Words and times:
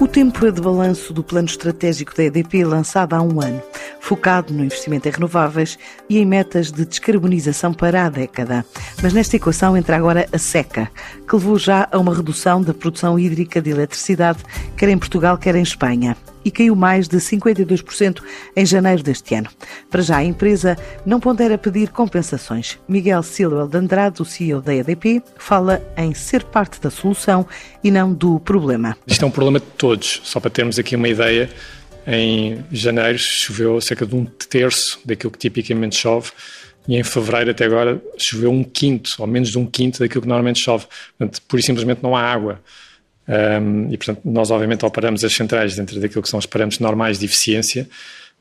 O 0.00 0.06
tempo 0.06 0.46
é 0.46 0.52
de 0.52 0.60
balanço 0.60 1.12
do 1.12 1.24
plano 1.24 1.48
estratégico 1.48 2.16
da 2.16 2.22
EDP 2.22 2.64
lançado 2.64 3.14
há 3.14 3.20
um 3.20 3.40
ano, 3.40 3.60
focado 4.08 4.54
no 4.54 4.64
investimento 4.64 5.06
em 5.06 5.12
renováveis 5.12 5.78
e 6.08 6.18
em 6.18 6.24
metas 6.24 6.72
de 6.72 6.86
descarbonização 6.86 7.74
para 7.74 8.06
a 8.06 8.08
década. 8.08 8.64
Mas 9.02 9.12
nesta 9.12 9.36
equação 9.36 9.76
entra 9.76 9.96
agora 9.96 10.26
a 10.32 10.38
seca, 10.38 10.90
que 11.28 11.36
levou 11.36 11.58
já 11.58 11.86
a 11.92 11.98
uma 11.98 12.14
redução 12.14 12.62
da 12.62 12.72
produção 12.72 13.18
hídrica 13.18 13.60
de 13.60 13.68
eletricidade, 13.68 14.38
quer 14.78 14.88
em 14.88 14.96
Portugal, 14.96 15.36
quer 15.36 15.54
em 15.56 15.62
Espanha 15.62 16.16
e 16.42 16.50
caiu 16.50 16.74
mais 16.74 17.06
de 17.06 17.18
52% 17.18 18.22
em 18.56 18.64
janeiro 18.64 19.02
deste 19.02 19.34
ano. 19.34 19.50
Para 19.90 20.00
já, 20.00 20.16
a 20.16 20.24
empresa 20.24 20.78
não 21.04 21.20
pondera 21.20 21.58
pedir 21.58 21.90
compensações. 21.90 22.78
Miguel 22.88 23.22
Silva 23.22 23.68
de 23.70 23.76
Andrade, 23.76 24.22
o 24.22 24.24
CEO 24.24 24.62
da 24.62 24.74
EDP, 24.74 25.22
fala 25.36 25.82
em 25.98 26.14
ser 26.14 26.44
parte 26.44 26.80
da 26.80 26.88
solução 26.88 27.46
e 27.84 27.90
não 27.90 28.10
do 28.10 28.40
problema. 28.40 28.96
Isto 29.06 29.26
é 29.26 29.28
um 29.28 29.30
problema 29.30 29.60
de 29.60 29.66
todos. 29.66 30.22
Só 30.24 30.40
para 30.40 30.50
termos 30.50 30.78
aqui 30.78 30.96
uma 30.96 31.08
ideia, 31.08 31.50
em 32.10 32.64
janeiro 32.72 33.18
choveu 33.18 33.78
cerca 33.82 34.06
de 34.06 34.16
um 34.16 34.24
terço 34.24 34.98
daquilo 35.04 35.30
que 35.30 35.38
tipicamente 35.38 35.94
chove 35.94 36.32
e 36.88 36.96
em 36.96 37.04
fevereiro 37.04 37.50
até 37.50 37.66
agora 37.66 38.02
choveu 38.16 38.50
um 38.50 38.64
quinto, 38.64 39.10
ou 39.18 39.26
menos 39.26 39.50
de 39.50 39.58
um 39.58 39.66
quinto 39.66 39.98
daquilo 39.98 40.22
que 40.22 40.28
normalmente 40.28 40.58
chove. 40.58 40.86
Portanto, 41.18 41.42
pura 41.46 41.60
e 41.60 41.62
simplesmente 41.62 42.02
não 42.02 42.16
há 42.16 42.22
água. 42.22 42.62
Um, 43.28 43.92
e, 43.92 43.98
portanto, 43.98 44.22
nós 44.24 44.50
obviamente 44.50 44.86
operamos 44.86 45.22
as 45.22 45.34
centrais 45.34 45.76
dentro 45.76 46.00
daquilo 46.00 46.22
que 46.22 46.30
são 46.30 46.38
os 46.38 46.46
parâmetros 46.46 46.80
normais 46.80 47.18
de 47.18 47.26
eficiência, 47.26 47.86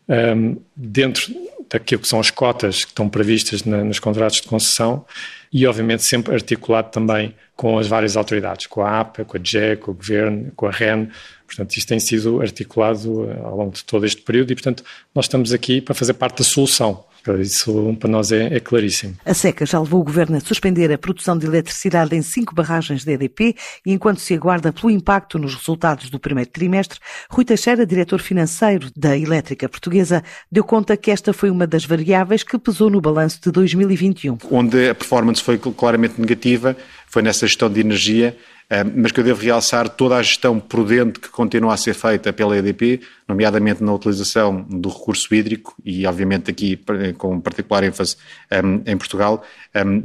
um, 0.08 0.56
dentro 0.74 1.30
daquilo 1.70 2.02
que 2.02 2.08
são 2.08 2.20
as 2.20 2.32
cotas 2.32 2.84
que 2.84 2.92
estão 2.92 3.10
previstas 3.10 3.64
na, 3.64 3.84
nos 3.84 4.00
contratos 4.00 4.42
de 4.42 4.48
concessão 4.48 5.06
e, 5.52 5.66
obviamente, 5.66 6.04
sempre 6.04 6.34
articulado 6.34 6.92
também 6.92 7.34
com 7.56 7.80
as 7.80 7.88
várias 7.88 8.16
autoridades, 8.16 8.68
com 8.68 8.82
a 8.82 9.00
APA, 9.00 9.26
com 9.26 9.38
a 9.38 9.40
GE, 9.42 9.78
com 9.80 9.92
o 9.92 9.94
Governo, 9.94 10.52
com 10.56 10.68
a 10.68 10.72
REN. 10.72 11.08
Portanto, 11.46 11.76
isto 11.76 11.88
tem 11.88 12.00
sido 12.00 12.42
articulado 12.42 13.24
uh, 13.24 13.46
ao 13.46 13.58
longo 13.58 13.72
de 13.72 13.84
todo 13.84 14.06
este 14.06 14.22
período 14.22 14.52
e, 14.52 14.56
portanto, 14.56 14.84
nós 15.16 15.26
estamos 15.26 15.54
aqui 15.54 15.82
para 15.82 15.96
fazer 15.96 16.14
parte 16.14 16.40
da 16.40 16.44
solução. 16.44 17.04
Isso 17.36 17.96
para 18.00 18.10
nós 18.10 18.32
é, 18.32 18.56
é, 18.56 18.60
claríssimo. 18.60 19.16
A 19.26 19.34
seca 19.34 19.66
já 19.66 19.80
levou 19.80 20.02
o 20.02 20.04
Governo 20.04 20.38
a 20.38 20.40
suspender 20.40 20.92
a 20.92 20.98
produção 20.98 21.38
de 21.38 21.46
eletricidade 21.46 22.16
em 22.16 22.22
cinco 22.22 22.54
barragens 22.54 23.04
da 23.04 23.12
EDP 23.14 23.56
e 23.86 23.92
enquanto 23.92 24.20
se 24.20 24.34
aguarda 24.34 24.72
pelo 24.72 24.90
impacto 24.90 25.38
nos 25.38 25.56
resultados 25.56 26.10
do 26.10 26.20
primeiro 26.20 26.50
trimestre, 26.50 27.00
Rui 27.30 27.46
Teixeira, 27.46 27.86
diretor 27.86 28.20
financeiro 28.20 28.90
da 28.96 29.18
Elétrica 29.18 29.68
Portuguesa, 29.68 30.24
deu 30.52 30.64
conta 30.64 30.96
que 30.96 31.12
esta 31.12 31.34
foi 31.34 31.50
uma 31.50 31.68
das 31.68 31.86
variáveis 31.86 32.44
que 32.44 32.58
pesou 32.58 32.90
no 32.90 33.02
balanço 33.02 33.40
de 33.42 33.52
2021. 33.52 34.38
Onde 34.52 34.90
a 34.90 34.96
performance 34.96 35.42
foi 35.42 35.58
claramente 35.58 36.20
negativa 36.20 36.76
foi 37.08 37.22
nessa 37.22 37.48
gestão 37.48 37.70
de 37.70 37.80
energia 37.80 38.38
mas 38.96 39.14
que 39.14 39.20
eu 39.22 39.24
devo 39.24 39.42
realçar 39.42 39.88
toda 39.88 40.18
a 40.18 40.22
gestão 40.22 40.60
prudente 40.60 41.22
que 41.22 41.30
continua 41.30 41.74
a 41.74 41.78
ser 41.78 41.94
feita 41.94 42.34
pela 42.34 42.58
EDP, 42.58 43.00
nomeadamente 43.26 43.82
na 43.82 43.94
utilização 43.94 44.62
do 44.70 44.90
recurso 44.90 45.34
hídrico 45.34 45.74
e, 45.86 46.06
obviamente, 46.06 46.52
aqui 46.52 46.78
com 47.18 47.40
particular 47.40 47.86
ênfase 47.86 48.18
em 48.86 48.98
Portugal, 48.98 49.42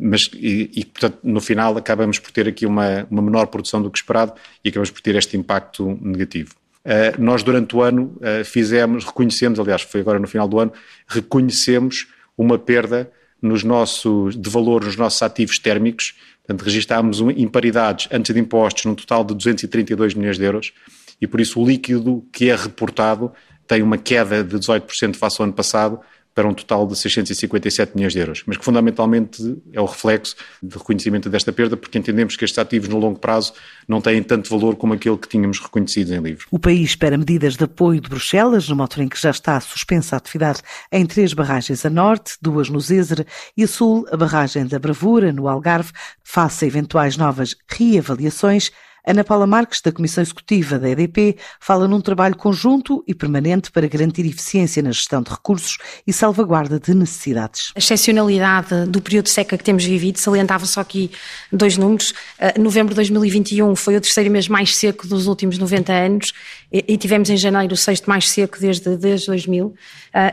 mas 0.01 0.31
e, 0.35 0.71
e, 0.77 0.85
portanto, 0.85 1.19
no 1.25 1.41
final 1.41 1.77
acabamos 1.77 2.21
por 2.21 2.31
ter 2.31 2.47
aqui 2.47 2.65
uma, 2.65 3.05
uma 3.11 3.21
menor 3.21 3.47
produção 3.49 3.83
do 3.83 3.91
que 3.91 3.99
esperado 3.99 4.33
e 4.65 4.69
acabamos 4.69 4.91
por 4.91 5.01
ter 5.01 5.17
este 5.17 5.37
impacto 5.37 5.99
negativo. 6.01 6.55
Uh, 6.85 7.21
nós, 7.21 7.45
durante 7.45 7.77
o 7.77 7.83
ano, 7.83 8.17
uh, 8.17 8.45
fizemos, 8.45 9.05
reconhecemos, 9.05 9.61
aliás, 9.61 9.83
foi 9.83 10.01
agora 10.01 10.19
no 10.19 10.27
final 10.27 10.49
do 10.49 10.59
ano, 10.59 10.73
reconhecemos 11.07 12.09
uma 12.37 12.59
perda 12.59 13.11
nos 13.41 13.63
nossos, 13.63 14.41
de 14.41 14.51
valor 14.51 14.85
nos 14.85 14.97
nossos 14.97 15.23
ativos 15.23 15.59
térmicos 15.59 16.15
Portanto, 16.45 16.65
registámos 16.65 17.21
imparidades 17.37 18.09
antes 18.11 18.35
de 18.35 18.41
impostos 18.41 18.85
num 18.85 18.95
total 18.95 19.25
de 19.25 19.35
232 19.35 20.15
milhões 20.15 20.39
de 20.39 20.45
euros 20.45 20.73
e 21.21 21.27
por 21.27 21.41
isso 21.41 21.61
o 21.61 21.67
líquido 21.67 22.27
que 22.33 22.51
é 22.51 22.57
reportado 22.57 23.33
tem 23.67 23.81
uma 23.81 23.97
queda 23.97 24.43
de 24.43 24.57
18% 24.59 25.17
face 25.17 25.37
ao 25.41 25.45
ano 25.45 25.53
passado 25.53 26.01
para 26.35 26.49
um 26.49 26.55
total 26.55 26.87
de 26.87 26.97
657 26.97 27.95
milhões 27.95 28.13
de 28.13 28.19
euros, 28.19 28.43
mas 28.47 28.57
que 28.57 28.65
fundamentalmente 28.65 29.57
é 29.73 29.81
o 29.81 29.85
reflexo 29.85 30.35
de 30.63 30.77
reconhecimento 30.77 31.29
desta 31.29 31.53
perda, 31.53 31.77
porque 31.77 31.99
entendemos 31.99 32.37
que 32.37 32.45
estes 32.45 32.59
ativos 32.59 32.89
no 32.89 32.99
longo 32.99 33.19
prazo 33.19 33.53
não 33.87 34.01
têm 34.01 34.23
tanto 34.23 34.49
valor 34.51 34.77
como 34.77 34.95
aquele 34.95 35.17
que 35.17 35.29
tínhamos 35.29 35.59
reconhecido 35.59 36.15
em 36.15 36.21
livro. 36.21 36.47
O 36.51 36.59
país 36.59 36.91
espera 36.91 37.19
medidas 37.19 37.57
de 37.57 37.65
apoio 37.65 38.01
de 38.01 38.09
Bruxelas, 38.09 38.69
numa 38.69 38.85
altura 38.85 39.05
em 39.05 39.09
que 39.09 39.21
já 39.21 39.31
está 39.31 39.61
suspensa 39.61 40.17
a 40.17 40.19
atividade 40.19 40.63
em 40.91 41.05
três 41.05 41.35
barragens 41.35 41.85
a 41.85 41.91
norte, 41.91 42.37
duas 42.41 42.69
no 42.69 42.81
Zézer 42.81 43.27
e 43.57 43.65
a 43.65 43.69
sul, 43.69 44.07
a 44.11 44.17
barragem 44.17 44.67
da 44.67 44.79
Bravura, 44.79 45.33
no 45.33 45.49
Algarve, 45.49 45.93
face 46.23 46.65
a 46.65 46.69
eventuais 46.69 47.17
novas 47.17 47.55
reavaliações 47.69 48.71
Ana 49.05 49.25
Paula 49.25 49.49
Marques, 49.49 49.81
da 49.81 49.91
Comissão 49.91 50.23
Executiva 50.23 50.79
da 50.79 50.89
EDP, 50.89 51.37
fala 51.59 51.89
num 51.89 52.01
trabalho 52.01 52.37
conjunto 52.37 53.03
e 53.07 53.13
permanente 53.13 53.71
para 53.73 53.89
garantir 53.89 54.25
eficiência 54.25 54.81
na 54.81 54.93
gestão 54.93 55.21
de 55.23 55.31
recursos 55.31 55.79
e 56.07 56.13
salvaguarda 56.13 56.79
de 56.79 56.95
necessidades. 56.95 57.73
A 57.75 57.81
excepcionalidade 57.81 58.87
do 58.87 59.01
período 59.01 59.25
de 59.25 59.31
seca 59.31 59.59
que 59.59 59.65
temos 59.65 59.85
vivido, 59.85 60.19
salientava 60.19 60.65
só 60.67 60.81
aqui 60.81 61.11
dois 61.53 61.77
números. 61.77 62.13
Uh, 62.39 62.61
novembro 62.61 62.91
de 62.91 62.97
2021 62.97 63.75
foi 63.75 63.97
o 63.97 64.01
terceiro 64.01 64.31
mês 64.31 64.47
mais 64.47 64.77
seco 64.77 65.07
dos 65.09 65.27
últimos 65.27 65.59
90 65.59 65.93
anos 65.93 66.33
e, 66.71 66.97
tivemos 66.97 67.29
em 67.29 67.37
janeiro 67.37 67.75
o 67.75 67.77
sexto 67.77 68.09
mais 68.09 68.31
seco 68.31 68.59
desde, 68.61 68.97
desde 68.97 69.27
2000. 69.27 69.67
Uh, 69.67 69.75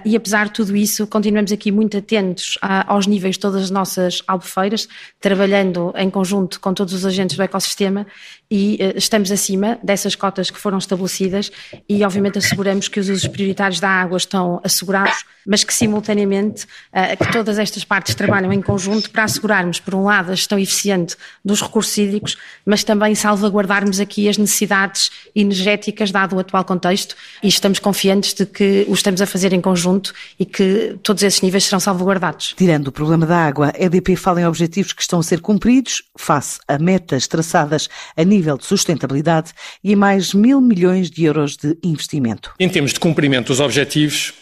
e 0.05 0.15
apesar 0.15 0.45
de 0.45 0.53
tudo 0.53 0.75
isso, 0.75 1.07
continuamos 1.07 1.51
aqui 1.51 1.71
muito 1.71 1.97
atentos 1.97 2.57
a, 2.61 2.93
aos 2.93 3.07
níveis 3.07 3.35
de 3.35 3.39
todas 3.39 3.63
as 3.63 3.71
nossas 3.71 4.21
albufeiras, 4.27 4.87
trabalhando 5.19 5.91
em 5.97 6.09
conjunto 6.09 6.59
com 6.59 6.71
todos 6.71 6.93
os 6.93 7.03
agentes 7.03 7.35
do 7.35 7.41
ecossistema 7.41 8.05
e 8.49 8.58
uh, 8.79 8.97
estamos 8.97 9.31
acima 9.31 9.79
dessas 9.81 10.15
cotas 10.15 10.51
que 10.51 10.59
foram 10.59 10.77
estabelecidas 10.77 11.51
e, 11.89 12.03
obviamente, 12.03 12.37
asseguramos 12.37 12.87
que 12.87 12.99
os 12.99 13.09
usos 13.09 13.27
prioritários 13.27 13.79
da 13.79 13.89
água 13.89 14.17
estão 14.17 14.61
assegurados, 14.63 15.25
mas 15.47 15.63
que, 15.63 15.73
simultaneamente, 15.73 16.65
uh, 16.93 17.17
que 17.17 17.31
todas 17.31 17.57
estas 17.57 17.83
partes 17.83 18.13
trabalham 18.13 18.53
em 18.53 18.61
conjunto 18.61 19.09
para 19.09 19.23
assegurarmos, 19.23 19.79
por 19.79 19.95
um 19.95 20.03
lado, 20.03 20.31
a 20.31 20.35
gestão 20.35 20.59
eficiente 20.59 21.15
dos 21.43 21.59
recursos 21.59 21.97
hídricos, 21.97 22.37
mas 22.63 22.83
também 22.83 23.15
salvaguardarmos 23.15 23.99
aqui 23.99 24.29
as 24.29 24.37
necessidades 24.37 25.09
energéticas 25.35 26.11
da 26.11 26.19
dado 26.19 26.35
o 26.35 26.39
atual 26.39 26.65
contexto 26.65 27.15
e 27.41 27.47
estamos 27.47 27.79
confiantes 27.79 28.33
de 28.33 28.45
que 28.45 28.85
o 28.87 28.93
estamos 28.93 29.21
a 29.21 29.25
fazer 29.25 29.53
em 29.53 29.61
conjunto 29.61 30.13
e 30.37 30.45
que 30.45 30.97
todos 31.01 31.23
esses 31.23 31.41
níveis 31.41 31.63
serão 31.63 31.79
salvaguardados. 31.79 32.53
Tirando 32.57 32.87
o 32.87 32.91
problema 32.91 33.25
da 33.25 33.37
água, 33.37 33.71
a 33.73 33.83
EDP 33.83 34.15
fala 34.15 34.41
em 34.41 34.45
objetivos 34.45 34.91
que 34.91 35.01
estão 35.01 35.19
a 35.19 35.23
ser 35.23 35.39
cumpridos 35.39 36.03
face 36.17 36.59
a 36.67 36.77
metas 36.77 37.27
traçadas 37.27 37.87
a 38.17 38.23
nível 38.23 38.48
de 38.57 38.65
sustentabilidade 38.65 39.51
e 39.83 39.95
mais 39.95 40.33
mil 40.33 40.61
milhões 40.61 41.09
de 41.09 41.25
euros 41.25 41.55
de 41.55 41.77
investimento. 41.83 42.53
Em 42.59 42.69
termos 42.69 42.93
de 42.93 42.99
cumprimento 42.99 43.47
dos 43.47 43.59
objetivos, 43.59 44.33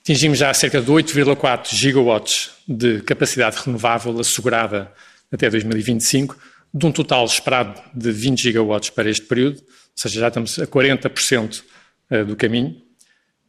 atingimos 0.00 0.38
já 0.38 0.52
cerca 0.54 0.80
de 0.80 0.90
8,4 0.90 1.74
gigawatts 1.74 2.50
de 2.66 3.00
capacidade 3.00 3.56
renovável 3.64 4.18
assegurada 4.20 4.92
até 5.32 5.50
2025, 5.50 6.36
de 6.72 6.86
um 6.86 6.92
total 6.92 7.24
esperado 7.24 7.80
de 7.94 8.12
20 8.12 8.42
gigawatts 8.42 8.90
para 8.90 9.08
este 9.08 9.26
período, 9.26 9.56
ou 9.56 9.62
seja, 9.94 10.20
já 10.20 10.28
estamos 10.28 10.58
a 10.58 10.66
40% 10.66 11.62
eh, 12.10 12.24
do 12.24 12.36
caminho. 12.36 12.76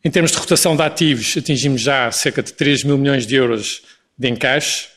Em 0.03 0.09
termos 0.09 0.31
de 0.31 0.37
rotação 0.37 0.75
de 0.75 0.81
ativos, 0.81 1.35
atingimos 1.37 1.81
já 1.81 2.11
cerca 2.11 2.41
de 2.41 2.53
3 2.53 2.83
mil 2.85 2.97
milhões 2.97 3.27
de 3.27 3.35
euros 3.35 3.81
de 4.17 4.29
encaixe, 4.29 4.87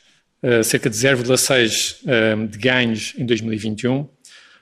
eh, 0.43 0.63
cerca 0.63 0.89
de 0.89 0.97
0,6 0.97 1.97
eh, 2.07 2.47
de 2.47 2.59
ganhos 2.59 3.15
em 3.19 3.27
2021, 3.27 4.09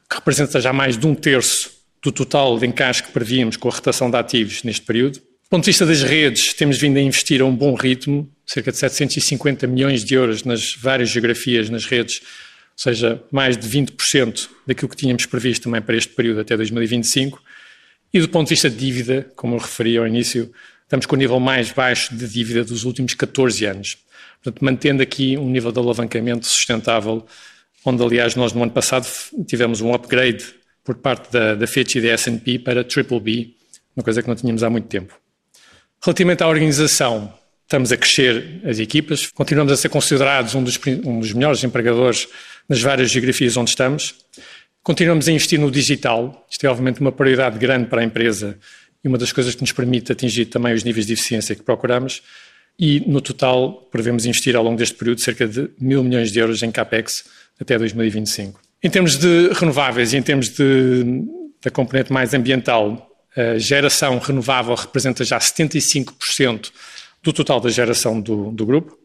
que 0.08 0.16
representa 0.16 0.60
já 0.60 0.72
mais 0.72 0.96
de 0.96 1.06
um 1.06 1.14
terço 1.14 1.70
do 2.02 2.12
total 2.12 2.58
de 2.58 2.66
encaixe 2.66 3.02
que 3.02 3.12
prevíamos 3.12 3.56
com 3.56 3.68
a 3.68 3.72
rotação 3.72 4.10
de 4.10 4.16
ativos 4.16 4.62
neste 4.62 4.82
período. 4.82 5.18
Do 5.18 5.50
ponto 5.50 5.64
de 5.64 5.70
vista 5.70 5.84
das 5.84 6.02
redes, 6.02 6.52
temos 6.54 6.78
vindo 6.78 6.96
a 6.96 7.00
investir 7.00 7.40
a 7.40 7.44
um 7.44 7.54
bom 7.54 7.74
ritmo, 7.74 8.30
cerca 8.46 8.70
de 8.70 8.78
750 8.78 9.66
milhões 9.66 10.04
de 10.04 10.14
euros 10.14 10.44
nas 10.44 10.74
várias 10.74 11.10
geografias 11.10 11.68
nas 11.70 11.84
redes 11.84 12.20
ou 12.78 12.82
seja, 12.82 13.20
mais 13.32 13.56
de 13.56 13.68
20% 13.68 14.48
daquilo 14.64 14.88
que 14.88 14.96
tínhamos 14.96 15.26
previsto 15.26 15.64
também 15.64 15.82
para 15.82 15.96
este 15.96 16.14
período 16.14 16.40
até 16.40 16.56
2025. 16.56 17.42
E 18.14 18.20
do 18.20 18.28
ponto 18.28 18.46
de 18.46 18.54
vista 18.54 18.70
de 18.70 18.76
dívida, 18.76 19.28
como 19.34 19.56
eu 19.56 19.58
referi 19.58 19.98
ao 19.98 20.06
início, 20.06 20.52
estamos 20.84 21.04
com 21.04 21.16
o 21.16 21.18
nível 21.18 21.40
mais 21.40 21.72
baixo 21.72 22.14
de 22.14 22.28
dívida 22.28 22.64
dos 22.64 22.84
últimos 22.84 23.14
14 23.14 23.64
anos. 23.66 23.98
Portanto, 24.40 24.64
mantendo 24.64 25.02
aqui 25.02 25.36
um 25.36 25.50
nível 25.50 25.72
de 25.72 25.78
alavancamento 25.80 26.46
sustentável, 26.46 27.26
onde, 27.88 28.02
aliás, 28.02 28.34
nós 28.34 28.52
no 28.52 28.62
ano 28.62 28.72
passado 28.72 29.06
tivemos 29.46 29.80
um 29.80 29.94
upgrade 29.94 30.44
por 30.84 30.96
parte 30.96 31.32
da, 31.32 31.54
da 31.54 31.66
Fitch 31.66 31.96
e 31.96 32.00
da 32.00 32.08
S&P 32.08 32.58
para 32.58 32.82
BBB, 32.82 33.54
uma 33.96 34.02
coisa 34.02 34.22
que 34.22 34.28
não 34.28 34.34
tínhamos 34.34 34.62
há 34.62 34.70
muito 34.70 34.88
tempo. 34.88 35.14
Relativamente 36.02 36.42
à 36.42 36.48
organização, 36.48 37.32
estamos 37.64 37.90
a 37.92 37.96
crescer 37.96 38.60
as 38.64 38.78
equipas, 38.78 39.26
continuamos 39.26 39.72
a 39.72 39.76
ser 39.76 39.88
considerados 39.88 40.54
um 40.54 40.62
dos, 40.62 40.78
um 41.04 41.20
dos 41.20 41.32
melhores 41.32 41.62
empregadores 41.64 42.28
nas 42.68 42.80
várias 42.80 43.10
geografias 43.10 43.56
onde 43.56 43.70
estamos. 43.70 44.14
Continuamos 44.82 45.28
a 45.28 45.32
investir 45.32 45.58
no 45.58 45.70
digital, 45.70 46.46
isto 46.50 46.64
é 46.64 46.70
obviamente 46.70 47.00
uma 47.00 47.12
prioridade 47.12 47.58
grande 47.58 47.88
para 47.88 48.00
a 48.00 48.04
empresa 48.04 48.58
e 49.02 49.08
uma 49.08 49.18
das 49.18 49.32
coisas 49.32 49.54
que 49.54 49.60
nos 49.60 49.72
permite 49.72 50.12
atingir 50.12 50.46
também 50.46 50.72
os 50.72 50.84
níveis 50.84 51.06
de 51.06 51.12
eficiência 51.14 51.54
que 51.54 51.62
procuramos. 51.62 52.22
E 52.78 53.00
no 53.00 53.20
total 53.20 53.88
prevemos 53.90 54.24
investir 54.24 54.54
ao 54.54 54.62
longo 54.62 54.76
deste 54.76 54.94
período 54.94 55.20
cerca 55.20 55.46
de 55.46 55.68
mil 55.80 56.02
milhões 56.04 56.30
de 56.30 56.38
euros 56.38 56.62
em 56.62 56.70
CAPEX 56.70 57.24
até 57.60 57.78
2025. 57.78 58.60
Em 58.82 58.90
termos 58.90 59.16
de 59.16 59.48
renováveis 59.52 60.12
e 60.12 60.16
em 60.16 60.22
termos 60.22 60.50
de, 60.50 61.24
da 61.62 61.70
componente 61.70 62.12
mais 62.12 62.32
ambiental, 62.34 63.08
a 63.36 63.58
geração 63.58 64.18
renovável 64.18 64.74
representa 64.74 65.24
já 65.24 65.38
75% 65.38 66.70
do 67.22 67.32
total 67.32 67.60
da 67.60 67.68
geração 67.68 68.20
do, 68.20 68.50
do 68.50 68.64
grupo, 68.64 68.98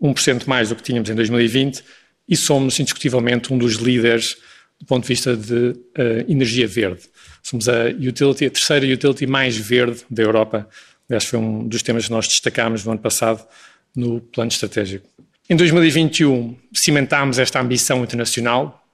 1% 0.00 0.46
mais 0.46 0.68
do 0.68 0.76
que 0.76 0.82
tínhamos 0.82 1.10
em 1.10 1.14
2020, 1.14 1.82
e 2.28 2.36
somos 2.36 2.78
indiscutivelmente 2.78 3.52
um 3.52 3.58
dos 3.58 3.74
líderes 3.74 4.36
do 4.78 4.86
ponto 4.86 5.02
de 5.02 5.08
vista 5.08 5.36
de 5.36 5.70
uh, 5.70 6.24
energia 6.26 6.66
verde. 6.66 7.02
Somos 7.42 7.68
a 7.68 7.86
utility, 7.86 8.46
a 8.46 8.50
terceira 8.50 8.86
utility 8.86 9.26
mais 9.26 9.56
verde 9.56 10.02
da 10.10 10.22
Europa. 10.22 10.68
Aliás, 11.08 11.24
foi 11.24 11.38
um 11.38 11.66
dos 11.66 11.82
temas 11.82 12.06
que 12.06 12.10
nós 12.10 12.26
destacámos 12.26 12.84
no 12.84 12.92
ano 12.92 13.00
passado 13.00 13.46
no 13.94 14.20
plano 14.20 14.50
estratégico. 14.50 15.06
Em 15.50 15.56
2021, 15.56 16.56
cimentámos 16.72 17.36
esta 17.36 17.60
ambição 17.60 18.04
internacional, 18.04 18.86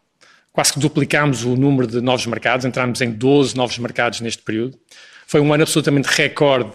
quase 0.50 0.73
que 0.73 0.81
duplicámos 0.81 1.44
o 1.44 1.55
número 1.55 1.87
de 1.87 2.00
novos 2.00 2.25
mercados, 2.25 2.64
entramos 2.64 3.03
em 3.03 3.11
12 3.12 3.55
novos 3.55 3.79
mercados 3.79 4.23
neste 4.23 4.43
período. 4.43 4.79
Foi 5.26 5.38
um 5.38 5.53
ano 5.53 5.64
absolutamente 5.64 6.08
recorde 6.08 6.73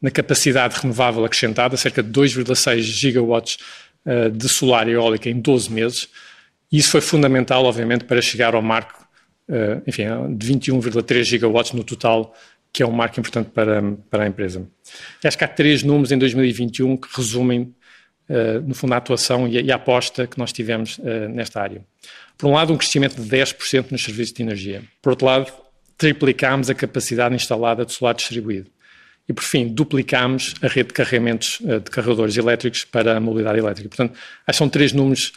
na 0.00 0.10
capacidade 0.10 0.80
renovável 0.80 1.26
acrescentada, 1.26 1.76
cerca 1.76 2.02
de 2.02 2.10
2,6 2.10 2.80
gigawatts 2.80 3.58
uh, 4.06 4.30
de 4.30 4.48
solar 4.48 4.88
e 4.88 4.92
eólica 4.92 5.28
em 5.28 5.38
12 5.38 5.70
meses. 5.70 6.08
E 6.72 6.78
isso 6.78 6.90
foi 6.90 7.02
fundamental, 7.02 7.66
obviamente, 7.66 8.06
para 8.06 8.22
chegar 8.22 8.54
ao 8.54 8.62
marco 8.62 9.06
uh, 9.50 9.82
enfim, 9.86 10.04
de 10.38 10.54
21,3 10.54 11.24
gigawatts 11.24 11.72
no 11.72 11.84
total, 11.84 12.34
que 12.72 12.82
é 12.82 12.86
um 12.86 12.92
marco 12.92 13.20
importante 13.20 13.50
para, 13.50 13.82
para 14.08 14.24
a 14.24 14.26
empresa. 14.26 14.66
Acho 15.22 15.36
que 15.36 15.44
há 15.44 15.48
três 15.48 15.82
números 15.82 16.12
em 16.12 16.16
2021 16.16 16.96
que 16.96 17.08
resumem, 17.14 17.74
no 18.64 18.74
fundo, 18.74 18.92
a 18.94 18.96
atuação 18.98 19.48
e 19.48 19.72
a, 19.72 19.76
aposta 19.76 20.26
que 20.26 20.38
nós 20.38 20.52
tivemos 20.52 20.98
nesta 21.30 21.60
área. 21.60 21.82
Por 22.36 22.48
um 22.48 22.52
lado, 22.52 22.72
um 22.72 22.76
crescimento 22.76 23.20
de 23.20 23.28
10% 23.28 23.90
nos 23.90 24.04
serviços 24.04 24.34
de 24.34 24.42
energia. 24.42 24.82
Por 25.02 25.10
outro 25.10 25.26
lado, 25.26 25.52
triplicámos 25.96 26.70
a 26.70 26.74
capacidade 26.74 27.34
instalada 27.34 27.84
de 27.84 27.92
solar 27.92 28.14
distribuído. 28.14 28.70
E, 29.28 29.32
por 29.32 29.42
fim, 29.42 29.68
duplicámos 29.68 30.54
a 30.62 30.68
rede 30.68 30.88
de 30.88 30.94
carregamentos 30.94 31.58
eh, 31.66 31.80
de 31.80 31.90
carregadores 31.90 32.36
elétricos 32.36 32.84
para 32.84 33.16
a 33.16 33.20
mobilidade 33.20 33.58
elétrica. 33.58 33.88
Portanto, 33.88 34.12
acho 34.46 34.56
que 34.56 34.58
são 34.58 34.68
três 34.68 34.92
números 34.92 35.32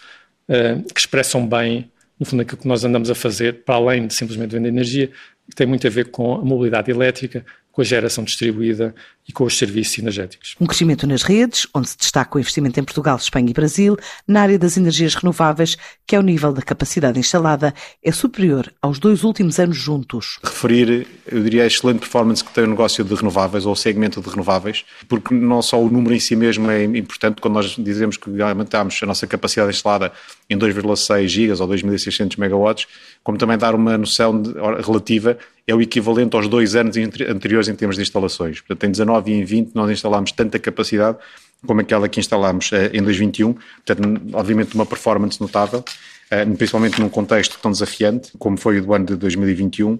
que 0.93 0.99
expressam 0.99 1.47
bem, 1.47 1.89
no 2.19 2.25
fundo, 2.25 2.41
aquilo 2.41 2.57
que 2.57 2.67
nós 2.67 2.83
andamos 2.83 3.09
a 3.09 3.15
fazer, 3.15 3.63
para 3.63 3.75
além 3.75 4.07
de 4.07 4.13
simplesmente 4.13 4.51
vender 4.51 4.69
energia, 4.69 5.07
que 5.49 5.55
tem 5.55 5.65
muito 5.65 5.85
a 5.87 5.89
ver 5.89 6.11
com 6.11 6.35
a 6.35 6.43
mobilidade 6.43 6.91
elétrica, 6.91 7.45
com 7.81 7.83
a 7.83 7.85
geração 7.85 8.23
distribuída 8.23 8.93
e 9.27 9.31
com 9.31 9.43
os 9.43 9.57
serviços 9.57 9.97
energéticos. 9.97 10.55
Um 10.59 10.65
crescimento 10.65 11.07
nas 11.07 11.23
redes, 11.23 11.67
onde 11.73 11.89
se 11.89 11.97
destaca 11.97 12.37
o 12.37 12.39
investimento 12.39 12.79
em 12.79 12.83
Portugal, 12.83 13.17
Espanha 13.17 13.49
e 13.49 13.53
Brasil, 13.53 13.97
na 14.27 14.41
área 14.41 14.59
das 14.59 14.77
energias 14.77 15.15
renováveis, 15.15 15.77
que 16.05 16.15
ao 16.15 16.21
nível 16.21 16.53
da 16.53 16.61
capacidade 16.61 17.19
instalada 17.19 17.73
é 18.03 18.11
superior 18.11 18.71
aos 18.81 18.99
dois 18.99 19.23
últimos 19.23 19.59
anos 19.59 19.77
juntos. 19.77 20.39
Referir, 20.43 21.07
eu 21.25 21.41
diria, 21.41 21.63
a 21.63 21.67
excelente 21.67 21.99
performance 21.99 22.43
que 22.43 22.53
tem 22.53 22.63
o 22.63 22.67
negócio 22.67 23.03
de 23.03 23.15
renováveis 23.15 23.65
ou 23.65 23.73
o 23.73 23.75
segmento 23.75 24.21
de 24.21 24.29
renováveis, 24.29 24.85
porque 25.07 25.33
não 25.33 25.61
só 25.61 25.81
o 25.81 25.89
número 25.89 26.13
em 26.13 26.19
si 26.19 26.35
mesmo 26.35 26.69
é 26.69 26.83
importante, 26.83 27.41
quando 27.41 27.55
nós 27.55 27.75
dizemos 27.77 28.17
que 28.17 28.41
aumentamos 28.41 28.99
a 29.01 29.05
nossa 29.05 29.25
capacidade 29.25 29.71
instalada 29.71 30.11
em 30.49 30.57
2,6 30.57 31.27
gigas 31.27 31.59
ou 31.59 31.67
2.600 31.67 32.37
megawatts, 32.37 32.87
como 33.23 33.37
também 33.37 33.57
dar 33.57 33.73
uma 33.73 33.97
noção 33.97 34.39
de, 34.41 34.51
relativa, 34.85 35.37
é 35.71 35.75
o 35.75 35.81
equivalente 35.81 36.35
aos 36.35 36.47
dois 36.47 36.75
anos 36.75 36.95
anteriores 36.97 37.67
em 37.67 37.75
termos 37.75 37.95
de 37.95 38.01
instalações. 38.01 38.59
Portanto, 38.59 38.83
em 38.85 38.91
19 38.91 39.31
e 39.31 39.33
em 39.35 39.43
20 39.43 39.73
nós 39.73 39.89
instalámos 39.89 40.31
tanta 40.31 40.59
capacidade 40.59 41.17
como 41.65 41.79
aquela 41.81 42.09
que 42.09 42.19
instalámos 42.19 42.71
eh, 42.73 42.89
em 42.93 43.01
2021, 43.01 43.53
portanto, 43.53 44.21
obviamente 44.33 44.73
uma 44.73 44.85
performance 44.85 45.39
notável, 45.39 45.83
eh, 46.29 46.45
principalmente 46.45 46.99
num 46.99 47.09
contexto 47.09 47.59
tão 47.61 47.71
desafiante, 47.71 48.31
como 48.39 48.57
foi 48.57 48.79
o 48.79 48.81
do 48.83 48.93
ano 48.93 49.05
de 49.05 49.15
2021. 49.15 49.99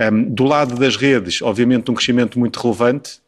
Um, 0.00 0.22
do 0.24 0.44
lado 0.44 0.74
das 0.74 0.96
redes, 0.96 1.42
obviamente, 1.42 1.90
um 1.90 1.94
crescimento 1.94 2.38
muito 2.38 2.58
relevante, 2.58 3.20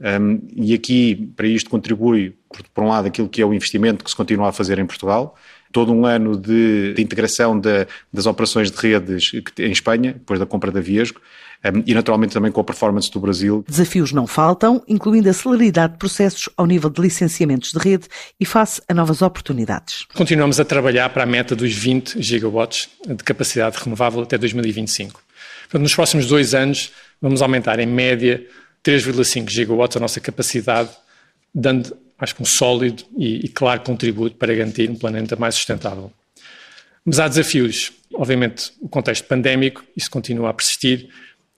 e 0.56 0.72
aqui, 0.72 1.30
para 1.36 1.46
isto, 1.46 1.68
contribui, 1.68 2.34
por, 2.72 2.84
um 2.84 2.88
lado, 2.88 3.06
aquilo 3.06 3.28
que 3.28 3.42
é 3.42 3.44
o 3.44 3.52
investimento 3.52 4.02
que 4.02 4.08
se 4.08 4.16
continua 4.16 4.48
a 4.48 4.52
fazer 4.52 4.78
em 4.78 4.86
Portugal, 4.86 5.36
todo 5.70 5.92
um 5.92 6.06
ano 6.06 6.38
de, 6.38 6.94
de 6.94 7.02
integração 7.02 7.60
de, 7.60 7.86
das 8.10 8.24
operações 8.24 8.70
de 8.70 8.78
redes 8.78 9.32
em 9.58 9.72
Espanha, 9.72 10.14
depois 10.14 10.40
da 10.40 10.46
compra 10.46 10.70
da 10.70 10.80
Viesgo, 10.80 11.20
e 11.86 11.94
naturalmente 11.94 12.32
também 12.32 12.52
com 12.52 12.60
a 12.60 12.64
performance 12.64 13.10
do 13.10 13.20
Brasil. 13.20 13.64
Desafios 13.68 14.12
não 14.12 14.26
faltam, 14.26 14.82
incluindo 14.86 15.28
a 15.28 15.32
celeridade 15.32 15.94
de 15.94 15.98
processos 15.98 16.48
ao 16.56 16.66
nível 16.66 16.90
de 16.90 17.00
licenciamentos 17.00 17.72
de 17.72 17.78
rede 17.78 18.06
e 18.38 18.44
face 18.44 18.82
a 18.88 18.94
novas 18.94 19.22
oportunidades. 19.22 20.06
Continuamos 20.14 20.60
a 20.60 20.64
trabalhar 20.64 21.08
para 21.10 21.22
a 21.22 21.26
meta 21.26 21.56
dos 21.56 21.72
20 21.72 22.20
gigawatts 22.22 22.88
de 23.06 23.24
capacidade 23.24 23.78
renovável 23.78 24.22
até 24.22 24.36
2025. 24.36 25.22
Portanto, 25.62 25.82
nos 25.82 25.94
próximos 25.94 26.26
dois 26.26 26.54
anos 26.54 26.92
vamos 27.20 27.40
aumentar 27.40 27.78
em 27.78 27.86
média 27.86 28.44
3,5 28.84 29.48
gigawatts 29.48 29.96
a 29.96 30.00
nossa 30.00 30.20
capacidade, 30.20 30.90
dando 31.54 31.96
acho 32.18 32.34
que 32.34 32.42
um 32.42 32.46
sólido 32.46 33.02
e, 33.16 33.46
e 33.46 33.48
claro 33.48 33.80
contributo 33.80 34.36
para 34.36 34.54
garantir 34.54 34.90
um 34.90 34.96
planeta 34.96 35.36
mais 35.36 35.54
sustentável. 35.54 36.12
Mas 37.04 37.18
há 37.18 37.28
desafios. 37.28 37.92
Obviamente, 38.14 38.72
o 38.80 38.88
contexto 38.88 39.26
pandémico, 39.26 39.84
isso 39.96 40.10
continua 40.10 40.50
a 40.50 40.54
persistir. 40.54 41.08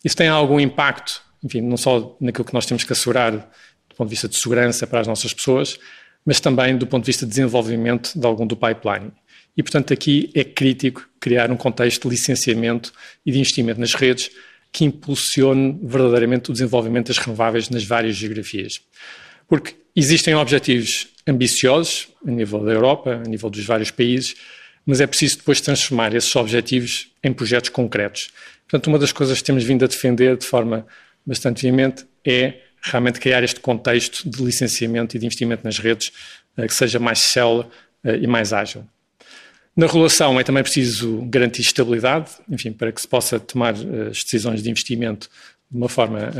Isso 0.07 0.17
tem 0.17 0.29
algum 0.29 0.61
impacto, 0.61 1.21
enfim, 1.43 1.61
não 1.61 1.77
só 1.77 2.17
naquilo 2.21 2.45
que 2.45 2.55
nós 2.55 2.65
temos 2.65 2.85
que 2.85 2.93
assegurar 2.93 3.33
do 3.33 3.97
ponto 3.97 4.09
de 4.09 4.15
vista 4.15 4.29
de 4.29 4.37
segurança 4.37 4.87
para 4.87 5.01
as 5.01 5.07
nossas 5.09 5.35
pessoas, 5.35 5.81
mas 6.25 6.39
também 6.39 6.77
do 6.79 6.87
ponto 6.87 7.03
de 7.03 7.09
vista 7.09 7.27
de 7.27 7.31
desenvolvimento 7.31 8.17
de 8.17 8.25
algum 8.25 8.47
do 8.47 8.57
pipeline. 8.57 9.11
E, 9.57 9.65
portanto, 9.65 9.93
aqui 9.93 10.31
é 10.33 10.45
crítico 10.45 11.05
criar 11.19 11.51
um 11.51 11.57
contexto 11.57 12.05
de 12.05 12.11
licenciamento 12.11 12.93
e 13.27 13.33
de 13.33 13.39
investimento 13.41 13.81
nas 13.81 13.95
redes 13.95 14.31
que 14.71 14.85
impulsione 14.85 15.77
verdadeiramente 15.83 16.51
o 16.51 16.53
desenvolvimento 16.53 17.09
das 17.09 17.19
renováveis 17.19 17.69
nas 17.69 17.83
várias 17.83 18.15
geografias. 18.15 18.81
Porque 19.49 19.75
existem 19.97 20.37
objetivos 20.37 21.09
ambiciosos 21.27 22.07
a 22.25 22.31
nível 22.31 22.61
da 22.61 22.71
Europa, 22.71 23.23
a 23.25 23.29
nível 23.29 23.51
dos 23.51 23.65
vários 23.65 23.91
países, 23.91 24.37
mas 24.87 25.01
é 25.01 25.07
preciso 25.09 25.39
depois 25.39 25.61
transformar 25.61 26.15
esses 26.15 26.37
objetivos 26.37 27.09
em 27.25 27.33
projetos 27.33 27.71
concretos. 27.71 28.31
Portanto, 28.69 28.89
uma 28.89 28.99
das 28.99 29.13
coisas 29.13 29.39
que 29.39 29.45
temos 29.45 29.65
vindo 29.65 29.85
a 29.85 29.89
defender 29.89 30.37
de 30.37 30.47
forma 30.47 30.87
bastante 31.25 31.63
veemente 31.63 32.07
é 32.25 32.61
realmente 32.83 33.19
criar 33.21 33.43
este 33.43 33.61
contexto 33.61 34.29
de 34.29 34.43
licenciamento 34.43 35.17
e 35.17 35.19
de 35.19 35.27
investimento 35.27 35.65
nas 35.65 35.79
redes 35.79 36.13
eh, 36.57 36.67
que 36.67 36.75
seja 36.75 36.99
mais 36.99 37.19
célere 37.19 37.67
eh, 38.05 38.19
e 38.19 38.27
mais 38.27 38.53
ágil. 38.53 38.85
Na 39.77 39.87
regulação 39.87 40.39
é 40.41 40.45
também 40.45 40.63
preciso 40.63 41.23
garantir 41.27 41.61
estabilidade, 41.61 42.31
enfim, 42.49 42.73
para 42.73 42.91
que 42.91 43.01
se 43.01 43.09
possa 43.09 43.39
tomar 43.39 43.75
eh, 43.75 44.09
as 44.11 44.23
decisões 44.23 44.63
de 44.63 44.71
investimento 44.71 45.29
de 45.71 45.77
uma 45.77 45.89
forma 45.89 46.31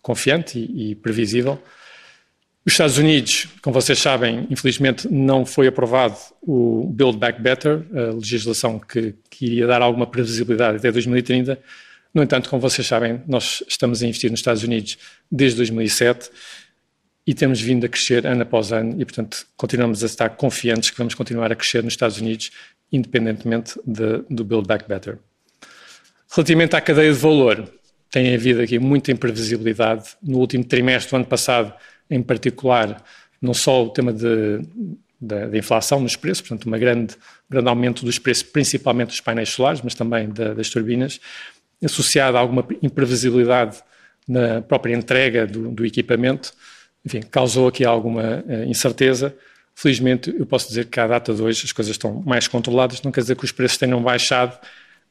confiante 0.00 0.56
e 0.56 0.94
previsível. 0.94 1.60
Os 2.66 2.72
Estados 2.72 2.98
Unidos, 2.98 3.46
como 3.62 3.72
vocês 3.72 3.96
sabem, 3.96 4.48
infelizmente 4.50 5.06
não 5.08 5.46
foi 5.46 5.68
aprovado 5.68 6.16
o 6.42 6.88
Build 6.92 7.16
Back 7.16 7.40
Better, 7.40 7.86
a 7.94 8.14
legislação 8.14 8.80
que, 8.80 9.14
que 9.30 9.46
iria 9.46 9.68
dar 9.68 9.82
alguma 9.82 10.04
previsibilidade 10.04 10.78
até 10.78 10.90
2030. 10.90 11.60
No 12.12 12.24
entanto, 12.24 12.50
como 12.50 12.60
vocês 12.60 12.84
sabem, 12.84 13.22
nós 13.28 13.62
estamos 13.68 14.02
a 14.02 14.06
investir 14.06 14.32
nos 14.32 14.40
Estados 14.40 14.64
Unidos 14.64 14.98
desde 15.30 15.58
2007 15.58 16.28
e 17.24 17.32
temos 17.34 17.60
vindo 17.60 17.86
a 17.86 17.88
crescer 17.88 18.26
ano 18.26 18.42
após 18.42 18.72
ano 18.72 19.00
e, 19.00 19.04
portanto, 19.04 19.46
continuamos 19.56 20.02
a 20.02 20.06
estar 20.06 20.30
confiantes 20.30 20.90
que 20.90 20.98
vamos 20.98 21.14
continuar 21.14 21.52
a 21.52 21.54
crescer 21.54 21.84
nos 21.84 21.92
Estados 21.92 22.18
Unidos, 22.18 22.50
independentemente 22.90 23.78
de, 23.86 24.24
do 24.28 24.44
Build 24.44 24.66
Back 24.66 24.88
Better. 24.88 25.18
Relativamente 26.34 26.74
à 26.74 26.80
cadeia 26.80 27.12
de 27.12 27.18
valor, 27.18 27.72
tem 28.10 28.34
havido 28.34 28.60
aqui 28.60 28.80
muita 28.80 29.12
imprevisibilidade. 29.12 30.16
No 30.20 30.38
último 30.38 30.64
trimestre 30.64 31.10
do 31.10 31.16
ano 31.16 31.26
passado, 31.26 31.72
em 32.10 32.22
particular, 32.22 33.02
não 33.40 33.54
só 33.54 33.84
o 33.84 33.90
tema 33.90 34.12
da 35.20 35.56
inflação 35.56 36.00
nos 36.00 36.16
preços, 36.16 36.46
portanto, 36.46 36.68
um 36.68 36.78
grande, 36.78 37.16
grande 37.48 37.68
aumento 37.68 38.04
dos 38.04 38.18
preços, 38.18 38.42
principalmente 38.42 39.08
dos 39.08 39.20
painéis 39.20 39.50
solares, 39.50 39.80
mas 39.82 39.94
também 39.94 40.28
da, 40.28 40.54
das 40.54 40.70
turbinas, 40.70 41.20
associado 41.84 42.36
a 42.36 42.40
alguma 42.40 42.66
imprevisibilidade 42.82 43.82
na 44.26 44.60
própria 44.60 44.94
entrega 44.94 45.46
do, 45.46 45.70
do 45.70 45.86
equipamento, 45.86 46.52
enfim, 47.04 47.20
causou 47.22 47.68
aqui 47.68 47.84
alguma 47.84 48.42
uh, 48.46 48.64
incerteza. 48.64 49.34
Felizmente, 49.74 50.34
eu 50.36 50.46
posso 50.46 50.68
dizer 50.68 50.86
que 50.86 50.98
à 50.98 51.06
data 51.06 51.32
de 51.32 51.40
hoje 51.40 51.62
as 51.64 51.72
coisas 51.72 51.92
estão 51.92 52.22
mais 52.26 52.48
controladas, 52.48 53.00
não 53.02 53.12
quer 53.12 53.20
dizer 53.20 53.36
que 53.36 53.44
os 53.44 53.52
preços 53.52 53.78
tenham 53.78 54.02
baixado, 54.02 54.58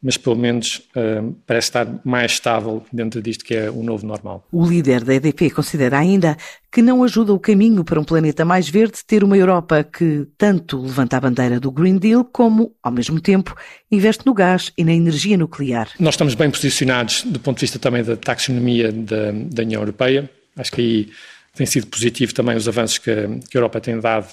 mas 0.01 0.17
pelo 0.17 0.35
menos 0.35 0.81
uh, 0.95 1.35
parece 1.47 1.69
estar 1.69 1.87
mais 2.03 2.33
estável 2.33 2.85
dentro 2.91 3.21
disto 3.21 3.43
que 3.43 3.55
é 3.55 3.69
o 3.69 3.81
novo 3.81 4.05
normal. 4.05 4.45
O 4.51 4.65
líder 4.65 5.03
da 5.03 5.15
EDP 5.15 5.49
considera 5.49 5.97
ainda 5.97 6.37
que 6.71 6.81
não 6.81 7.03
ajuda 7.03 7.33
o 7.33 7.39
caminho 7.39 7.83
para 7.83 7.99
um 7.99 8.03
planeta 8.03 8.45
mais 8.45 8.69
verde 8.69 8.99
ter 9.05 9.23
uma 9.23 9.37
Europa 9.37 9.83
que 9.83 10.27
tanto 10.37 10.81
levanta 10.81 11.17
a 11.17 11.21
bandeira 11.21 11.59
do 11.59 11.71
Green 11.71 11.97
Deal 11.97 12.23
como, 12.25 12.75
ao 12.83 12.91
mesmo 12.91 13.19
tempo, 13.19 13.55
investe 13.91 14.25
no 14.25 14.33
gás 14.33 14.71
e 14.77 14.83
na 14.83 14.93
energia 14.93 15.37
nuclear. 15.37 15.89
Nós 15.99 16.15
estamos 16.15 16.35
bem 16.35 16.51
posicionados 16.51 17.23
do 17.23 17.39
ponto 17.39 17.57
de 17.57 17.61
vista 17.61 17.79
também 17.79 18.03
da 18.03 18.15
taxonomia 18.15 18.91
da, 18.91 19.31
da 19.31 19.63
União 19.63 19.81
Europeia. 19.81 20.29
Acho 20.55 20.71
que 20.71 20.81
aí 20.81 21.09
tem 21.55 21.65
sido 21.65 21.87
positivo 21.87 22.33
também 22.33 22.55
os 22.55 22.67
avanços 22.67 22.97
que, 22.97 23.11
que 23.49 23.57
a 23.57 23.59
Europa 23.59 23.79
tem 23.79 23.99
dado 23.99 24.27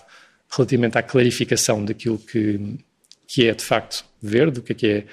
relativamente 0.50 0.99
à 0.99 1.02
clarificação 1.02 1.85
daquilo 1.85 2.19
que, 2.19 2.76
que 3.26 3.49
é 3.49 3.54
de 3.54 3.64
facto 3.64 4.04
verde, 4.21 4.61
o 4.61 4.62
que 4.62 4.73
é, 4.73 4.75
que 4.75 4.87
é 4.87 5.04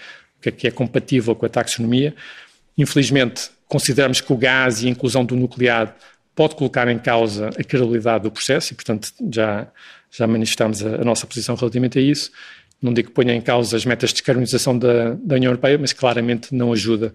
que 0.41 0.49
é 0.49 0.51
que 0.51 0.67
é 0.67 0.71
compatível 0.71 1.35
com 1.35 1.45
a 1.45 1.49
taxonomia. 1.49 2.13
Infelizmente, 2.77 3.49
consideramos 3.67 4.21
que 4.21 4.31
o 4.31 4.37
gás 4.37 4.83
e 4.83 4.87
a 4.87 4.89
inclusão 4.89 5.25
do 5.25 5.35
nuclear 5.35 5.95
pode 6.35 6.55
colocar 6.55 6.87
em 6.87 6.97
causa 6.97 7.49
a 7.49 7.63
credibilidade 7.63 8.23
do 8.23 8.31
processo 8.31 8.73
e, 8.73 8.75
portanto, 8.75 9.11
já, 9.31 9.67
já 10.09 10.25
manifestámos 10.25 10.85
a, 10.85 10.95
a 10.95 11.03
nossa 11.03 11.27
posição 11.27 11.55
relativamente 11.55 11.99
a 11.99 12.01
isso. 12.01 12.31
Não 12.81 12.93
digo 12.93 13.09
que 13.09 13.13
ponha 13.13 13.33
em 13.33 13.41
causa 13.41 13.75
as 13.75 13.85
metas 13.85 14.09
de 14.09 14.15
descarbonização 14.15 14.77
da, 14.77 15.15
da 15.15 15.35
União 15.35 15.49
Europeia, 15.49 15.77
mas 15.77 15.91
claramente 15.91 16.55
não 16.55 16.71
ajuda 16.71 17.13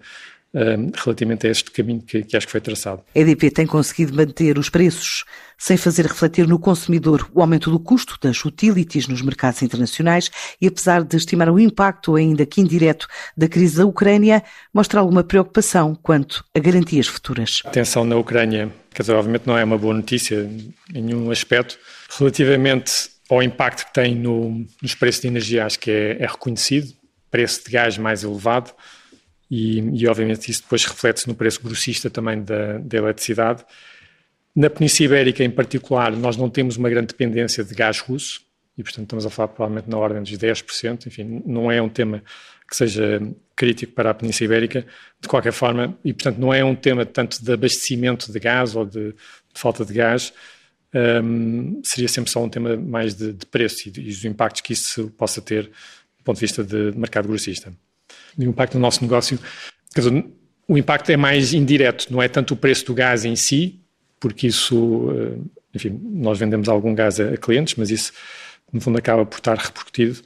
relativamente 0.95 1.47
a 1.47 1.49
este 1.49 1.69
caminho 1.69 2.01
que, 2.01 2.23
que, 2.23 2.37
acho 2.37 2.45
que 2.45 2.51
foi 2.51 2.61
traçado. 2.61 3.03
A 3.13 3.19
EDP 3.19 3.51
tem 3.51 3.67
conseguido 3.67 4.15
manter 4.15 4.57
os 4.57 4.69
preços 4.69 5.25
sem 5.57 5.77
fazer 5.77 6.05
refletir 6.05 6.47
no 6.47 6.59
consumidor 6.59 7.29
o 7.33 7.41
aumento 7.41 7.69
do 7.69 7.79
custo 7.79 8.17
das 8.21 8.43
utilities 8.43 9.07
nos 9.07 9.21
mercados 9.21 9.61
internacionais 9.61 10.29
e, 10.61 10.67
apesar 10.67 11.03
de 11.03 11.15
estimar 11.15 11.49
o 11.49 11.59
impacto, 11.59 12.15
ainda 12.15 12.45
que 12.45 12.61
indireto, 12.61 13.07
da 13.35 13.47
crise 13.47 13.77
da 13.77 13.85
Ucrânia, 13.85 14.43
mostra 14.73 14.99
alguma 14.99 15.23
preocupação 15.23 15.95
quanto 15.95 16.43
a 16.53 16.59
garantias 16.59 17.07
futuras. 17.07 17.61
A 17.65 17.69
tensão 17.69 18.05
na 18.05 18.15
Ucrânia, 18.15 18.71
quer 18.93 19.03
dizer, 19.03 19.13
obviamente 19.13 19.47
não 19.47 19.57
é 19.57 19.63
uma 19.63 19.77
boa 19.77 19.93
notícia 19.93 20.49
em 20.93 21.01
nenhum 21.01 21.31
aspecto. 21.31 21.77
Relativamente 22.17 23.09
ao 23.29 23.41
impacto 23.41 23.87
que 23.87 23.93
tem 23.93 24.15
no, 24.15 24.65
nos 24.81 24.93
preços 24.95 25.21
de 25.21 25.27
energia, 25.27 25.65
acho 25.65 25.79
que 25.79 25.91
é, 25.91 26.17
é 26.23 26.27
reconhecido, 26.27 26.93
preço 27.31 27.65
de 27.65 27.71
gás 27.71 27.97
mais 27.97 28.23
elevado, 28.23 28.71
e, 29.49 29.79
e 29.79 30.07
obviamente 30.07 30.49
isso 30.49 30.63
depois 30.63 30.85
reflete-se 30.85 31.27
no 31.27 31.35
preço 31.35 31.61
grossista 31.61 32.09
também 32.09 32.41
da, 32.43 32.77
da 32.79 32.97
eletricidade. 32.97 33.63
Na 34.55 34.69
Península 34.69 35.05
Ibérica, 35.05 35.43
em 35.43 35.49
particular, 35.49 36.15
nós 36.15 36.37
não 36.37 36.49
temos 36.49 36.77
uma 36.77 36.89
grande 36.89 37.07
dependência 37.07 37.63
de 37.63 37.73
gás 37.75 37.99
russo, 37.99 38.41
e 38.77 38.83
portanto 38.83 39.03
estamos 39.03 39.25
a 39.25 39.29
falar 39.29 39.49
provavelmente 39.49 39.89
na 39.89 39.97
ordem 39.97 40.21
dos 40.21 40.31
10%, 40.31 41.07
enfim, 41.07 41.43
não 41.45 41.71
é 41.71 41.81
um 41.81 41.89
tema 41.89 42.23
que 42.67 42.75
seja 42.75 43.21
crítico 43.55 43.93
para 43.93 44.09
a 44.09 44.13
Península 44.13 44.45
Ibérica, 44.45 44.85
de 45.21 45.27
qualquer 45.27 45.53
forma, 45.53 45.97
e 46.03 46.13
portanto 46.13 46.37
não 46.37 46.53
é 46.53 46.63
um 46.63 46.75
tema 46.75 47.05
tanto 47.05 47.43
de 47.43 47.53
abastecimento 47.53 48.31
de 48.31 48.39
gás 48.39 48.75
ou 48.75 48.85
de, 48.85 49.11
de 49.11 49.15
falta 49.53 49.85
de 49.85 49.93
gás, 49.93 50.33
um, 51.23 51.81
seria 51.83 52.07
sempre 52.07 52.31
só 52.31 52.41
um 52.43 52.49
tema 52.49 52.77
mais 52.77 53.13
de, 53.15 53.33
de 53.33 53.45
preço 53.45 53.89
e, 53.89 53.99
e 53.99 54.09
os 54.09 54.23
impactos 54.23 54.61
que 54.61 54.73
isso 54.73 55.09
possa 55.11 55.41
ter 55.41 55.65
do 55.65 56.23
ponto 56.23 56.37
de 56.37 56.41
vista 56.41 56.63
de 56.63 56.97
mercado 56.97 57.27
grossista 57.27 57.73
o 58.37 58.43
impacto 58.43 58.75
no 58.75 58.81
nosso 58.81 59.01
negócio. 59.01 59.39
Quer 59.93 60.01
dizer, 60.01 60.25
o 60.67 60.77
impacto 60.77 61.09
é 61.11 61.17
mais 61.17 61.53
indireto, 61.53 62.11
não 62.11 62.21
é 62.21 62.27
tanto 62.27 62.53
o 62.53 62.57
preço 62.57 62.85
do 62.85 62.93
gás 62.93 63.25
em 63.25 63.35
si, 63.35 63.79
porque 64.19 64.47
isso, 64.47 65.09
eh, 65.11 65.37
enfim, 65.73 65.99
nós 66.03 66.39
vendemos 66.39 66.67
algum 66.67 66.93
gás 66.95 67.19
a, 67.19 67.37
clientes, 67.37 67.75
mas 67.75 67.91
isso, 67.91 68.11
no 68.71 68.81
fundo, 68.81 68.97
acaba 68.97 69.25
por 69.25 69.37
estar 69.37 69.57
repercutido. 69.57 70.21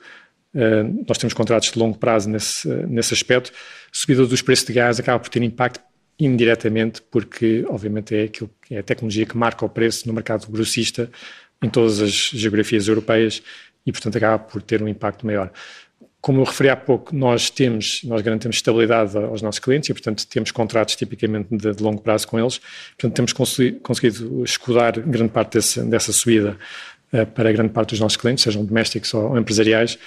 Eh, 0.54 0.84
nós 1.08 1.18
temos 1.18 1.34
contratos 1.34 1.72
de 1.72 1.78
longo 1.78 1.98
prazo 1.98 2.30
nesse, 2.30 2.68
nesse 2.88 3.14
aspecto. 3.14 3.52
A 3.52 3.54
subida 3.92 4.26
dos 4.26 4.42
preços 4.42 4.66
de 4.66 4.74
gás 4.74 5.00
acaba 5.00 5.20
por 5.20 5.30
ter 5.30 5.44
impacto 5.44 5.82
indiretamente, 6.20 7.02
porque, 7.02 7.66
obviamente, 7.68 8.16
é, 8.16 8.24
aquilo, 8.24 8.50
é 8.70 8.80
a 8.80 8.84
tecnologia 8.84 9.26
que 9.26 9.38
marca 9.38 9.66
o 9.66 9.70
preço 9.70 10.08
no 10.08 10.14
mercado 10.14 10.48
grossista 10.52 11.10
em 11.62 11.70
todas 11.70 12.02
as 12.02 12.12
geografias 12.12 12.88
europeias 12.88 13.42
e, 13.86 13.92
portanto, 13.92 14.18
acaba 14.18 14.40
por 14.40 14.62
ter 14.62 14.82
um 14.82 14.88
impacto 14.88 15.26
maior. 15.26 15.52
Como 16.22 16.42
eu 16.42 16.44
referi 16.44 16.70
há 16.70 16.76
pouco, 16.76 17.16
nós 17.16 17.50
temos, 17.50 18.02
nós 18.04 18.22
garantimos 18.22 18.58
estabilidade 18.58 19.18
aos 19.18 19.42
nossos 19.42 19.60
clientes 19.60 19.90
e, 19.90 19.94
portanto, 19.94 20.28
temos 20.28 20.52
contratos 20.52 20.96
tipicamente 20.96 21.48
de, 21.50 21.74
de 21.74 21.82
longo 21.82 22.02
prazo 22.02 22.28
com 22.28 22.38
eles. 22.38 22.60
Portanto, 22.98 23.16
temos 23.16 23.34
conseguido 23.82 24.44
escudar 24.44 25.00
grande 25.00 25.32
parte 25.32 25.54
desse, 25.54 25.82
dessa 25.84 26.12
subida 26.12 26.58
uh, 27.14 27.26
para 27.28 27.52
grande 27.54 27.72
parte 27.72 27.92
dos 27.92 28.02
nossos 28.02 28.18
clientes, 28.18 28.44
sejam 28.44 28.66
domésticos 28.66 29.14
ou, 29.14 29.38
empresariais. 29.38 29.98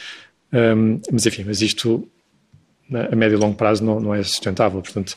Um, 0.53 1.01
mas, 1.11 1.25
enfim, 1.25 1.45
mas 1.47 1.63
isto 1.63 2.07
a 3.11 3.17
médio 3.17 3.37
e 3.37 3.41
longo 3.41 3.57
prazo 3.57 3.83
não, 3.83 3.99
não 3.99 4.15
é 4.15 4.23
sustentável. 4.23 4.83
Portanto, 4.83 5.17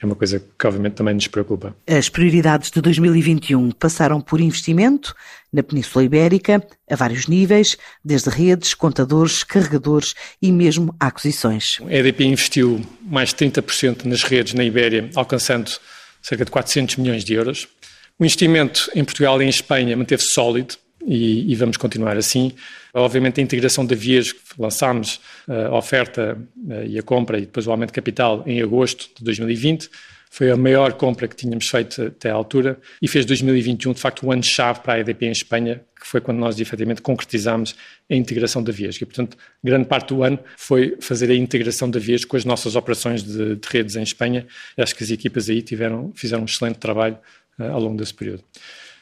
é 0.00 0.06
uma 0.06 0.14
coisa 0.14 0.42
que 0.58 0.66
obviamente 0.66 0.94
também 0.94 1.14
nos 1.14 1.26
preocupa. 1.26 1.74
As 1.86 2.08
prioridades 2.08 2.70
de 2.70 2.80
2021 2.80 3.70
passaram 3.72 4.20
por 4.20 4.40
investimento 4.40 5.14
na 5.52 5.62
Península 5.62 6.04
Ibérica, 6.04 6.62
a 6.90 6.96
vários 6.96 7.26
níveis, 7.26 7.76
desde 8.04 8.28
redes, 8.28 8.74
contadores, 8.74 9.42
carregadores 9.42 10.14
e 10.40 10.52
mesmo 10.52 10.94
aquisições. 11.00 11.78
A 11.86 11.94
EDP 11.94 12.24
investiu 12.24 12.84
mais 13.02 13.30
de 13.30 13.36
30% 13.36 14.04
nas 14.04 14.22
redes 14.22 14.52
na 14.52 14.64
Ibéria, 14.64 15.10
alcançando 15.14 15.70
cerca 16.20 16.44
de 16.44 16.50
400 16.50 16.96
milhões 16.96 17.24
de 17.24 17.32
euros. 17.34 17.66
O 18.18 18.24
investimento 18.24 18.90
em 18.94 19.04
Portugal 19.04 19.40
e 19.40 19.46
em 19.46 19.48
Espanha 19.48 19.96
manteve-se 19.96 20.30
sólido, 20.30 20.74
e, 21.06 21.52
e, 21.52 21.54
vamos 21.54 21.76
continuar 21.76 22.16
assim. 22.16 22.52
Obviamente, 22.92 23.40
a 23.40 23.42
integração 23.42 23.86
da 23.86 23.94
Vias, 23.94 24.34
lançámos 24.58 25.20
eh, 25.48 25.66
a 25.66 25.74
oferta 25.76 26.36
eh, 26.68 26.86
e 26.88 26.98
a 26.98 27.02
compra 27.02 27.38
e 27.38 27.42
depois 27.42 27.66
o 27.66 27.70
aumento 27.70 27.90
de 27.90 27.94
capital 27.94 28.42
em 28.44 28.60
agosto 28.60 29.08
de 29.16 29.24
2020. 29.24 29.88
Foi 30.28 30.50
a 30.50 30.56
maior 30.56 30.92
compra 30.94 31.28
que 31.28 31.36
tínhamos 31.36 31.68
feito 31.68 32.02
até 32.02 32.30
à 32.30 32.34
altura 32.34 32.78
e 33.00 33.06
fez 33.06 33.24
2021, 33.24 33.92
de 33.92 34.00
facto, 34.00 34.26
o 34.26 34.32
ano-chave 34.32 34.80
para 34.80 34.94
a 34.94 34.98
EDP 34.98 35.26
em 35.26 35.30
Espanha, 35.30 35.80
que 35.98 36.06
foi 36.06 36.20
quando 36.20 36.38
nós 36.38 36.58
efetivamente 36.58 37.00
concretizámos 37.00 37.76
a 38.10 38.14
integração 38.14 38.62
da 38.62 38.72
Vias. 38.72 38.96
E, 38.96 39.06
portanto, 39.06 39.36
grande 39.62 39.86
parte 39.86 40.08
do 40.08 40.22
ano 40.22 40.38
foi 40.56 40.96
fazer 41.00 41.30
a 41.30 41.34
integração 41.34 41.88
da 41.88 42.00
Vias 42.00 42.24
com 42.24 42.36
as 42.36 42.44
nossas 42.44 42.74
operações 42.74 43.22
de, 43.22 43.56
de 43.56 43.68
redes 43.68 43.96
em 43.96 44.02
Espanha. 44.02 44.46
Acho 44.76 44.94
que 44.94 45.04
as 45.04 45.10
equipas 45.10 45.48
aí 45.48 45.62
tiveram, 45.62 46.12
fizeram 46.14 46.42
um 46.42 46.46
excelente 46.46 46.78
trabalho 46.78 47.16
uh, 47.58 47.70
ao 47.70 47.80
longo 47.80 47.96
desse 47.96 48.12
período. 48.12 48.42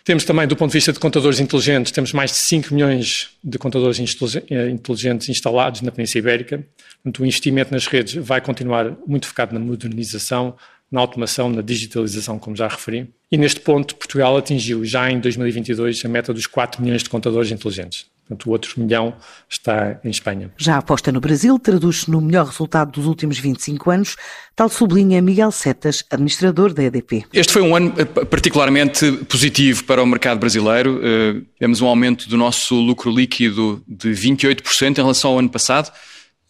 Temos 0.04 0.22
também, 0.24 0.46
do 0.46 0.54
ponto 0.54 0.70
de 0.70 0.74
vista 0.74 0.92
de 0.92 0.98
contadores 0.98 1.40
inteligentes, 1.40 1.90
temos 1.90 2.12
mais 2.12 2.30
de 2.30 2.36
5 2.36 2.74
milhões 2.74 3.30
de 3.42 3.56
contadores 3.56 3.98
eh, 3.98 4.68
inteligentes 4.68 5.30
instalados 5.30 5.80
na 5.80 5.90
Península 5.90 6.18
Ibérica. 6.18 6.66
Portanto, 7.02 7.22
o 7.22 7.26
investimento 7.26 7.72
nas 7.72 7.86
redes 7.86 8.14
vai 8.14 8.38
continuar 8.42 8.94
muito 9.06 9.26
focado 9.26 9.54
na 9.54 9.60
modernização, 9.60 10.56
na 10.92 11.00
automação, 11.00 11.48
na 11.48 11.62
digitalização, 11.62 12.38
como 12.38 12.54
já 12.54 12.68
referi. 12.68 13.08
E 13.32 13.38
neste 13.38 13.60
ponto, 13.60 13.96
Portugal 13.96 14.36
atingiu 14.36 14.84
já 14.84 15.10
em 15.10 15.18
2022 15.18 16.04
a 16.04 16.08
meta 16.08 16.34
dos 16.34 16.46
4 16.46 16.82
milhões 16.82 17.02
de 17.02 17.08
contadores 17.08 17.50
inteligentes. 17.50 18.04
Portanto, 18.26 18.46
o 18.46 18.50
outro 18.52 18.80
milhão 18.80 19.14
está 19.48 20.00
em 20.02 20.08
Espanha. 20.08 20.50
Já 20.56 20.76
a 20.76 20.78
aposta 20.78 21.12
no 21.12 21.20
Brasil 21.20 21.58
traduz-se 21.58 22.10
no 22.10 22.22
melhor 22.22 22.46
resultado 22.46 22.90
dos 22.90 23.04
últimos 23.04 23.38
25 23.38 23.90
anos, 23.90 24.16
tal 24.56 24.70
sublinha 24.70 25.20
Miguel 25.20 25.52
Setas, 25.52 26.02
administrador 26.10 26.72
da 26.72 26.82
EDP. 26.82 27.26
Este 27.34 27.52
foi 27.52 27.60
um 27.60 27.76
ano 27.76 27.92
eh, 27.98 28.04
particularmente 28.04 29.12
positivo 29.28 29.84
para 29.84 30.02
o 30.02 30.06
mercado 30.06 30.38
brasileiro. 30.38 31.00
Eh, 31.02 31.42
temos 31.58 31.82
um 31.82 31.86
aumento 31.86 32.26
do 32.26 32.38
nosso 32.38 32.74
lucro 32.74 33.10
líquido 33.10 33.84
de 33.86 34.10
28% 34.10 34.98
em 34.98 35.02
relação 35.02 35.32
ao 35.32 35.38
ano 35.38 35.50
passado. 35.50 35.92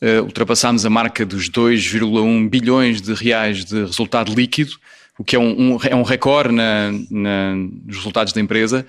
Eh, 0.00 0.20
ultrapassámos 0.20 0.86
a 0.86 0.90
marca 0.90 1.26
dos 1.26 1.50
2,1 1.50 2.48
bilhões 2.48 3.02
de 3.02 3.14
reais 3.14 3.64
de 3.64 3.80
resultado 3.80 4.32
líquido, 4.32 4.70
o 5.18 5.24
que 5.24 5.34
é 5.34 5.38
um, 5.40 5.74
um 5.74 5.78
é 5.82 5.94
um 5.96 6.02
recorde 6.02 6.54
na, 6.54 6.92
na, 7.10 7.54
nos 7.54 7.96
resultados 7.96 8.32
da 8.32 8.40
empresa. 8.40 8.86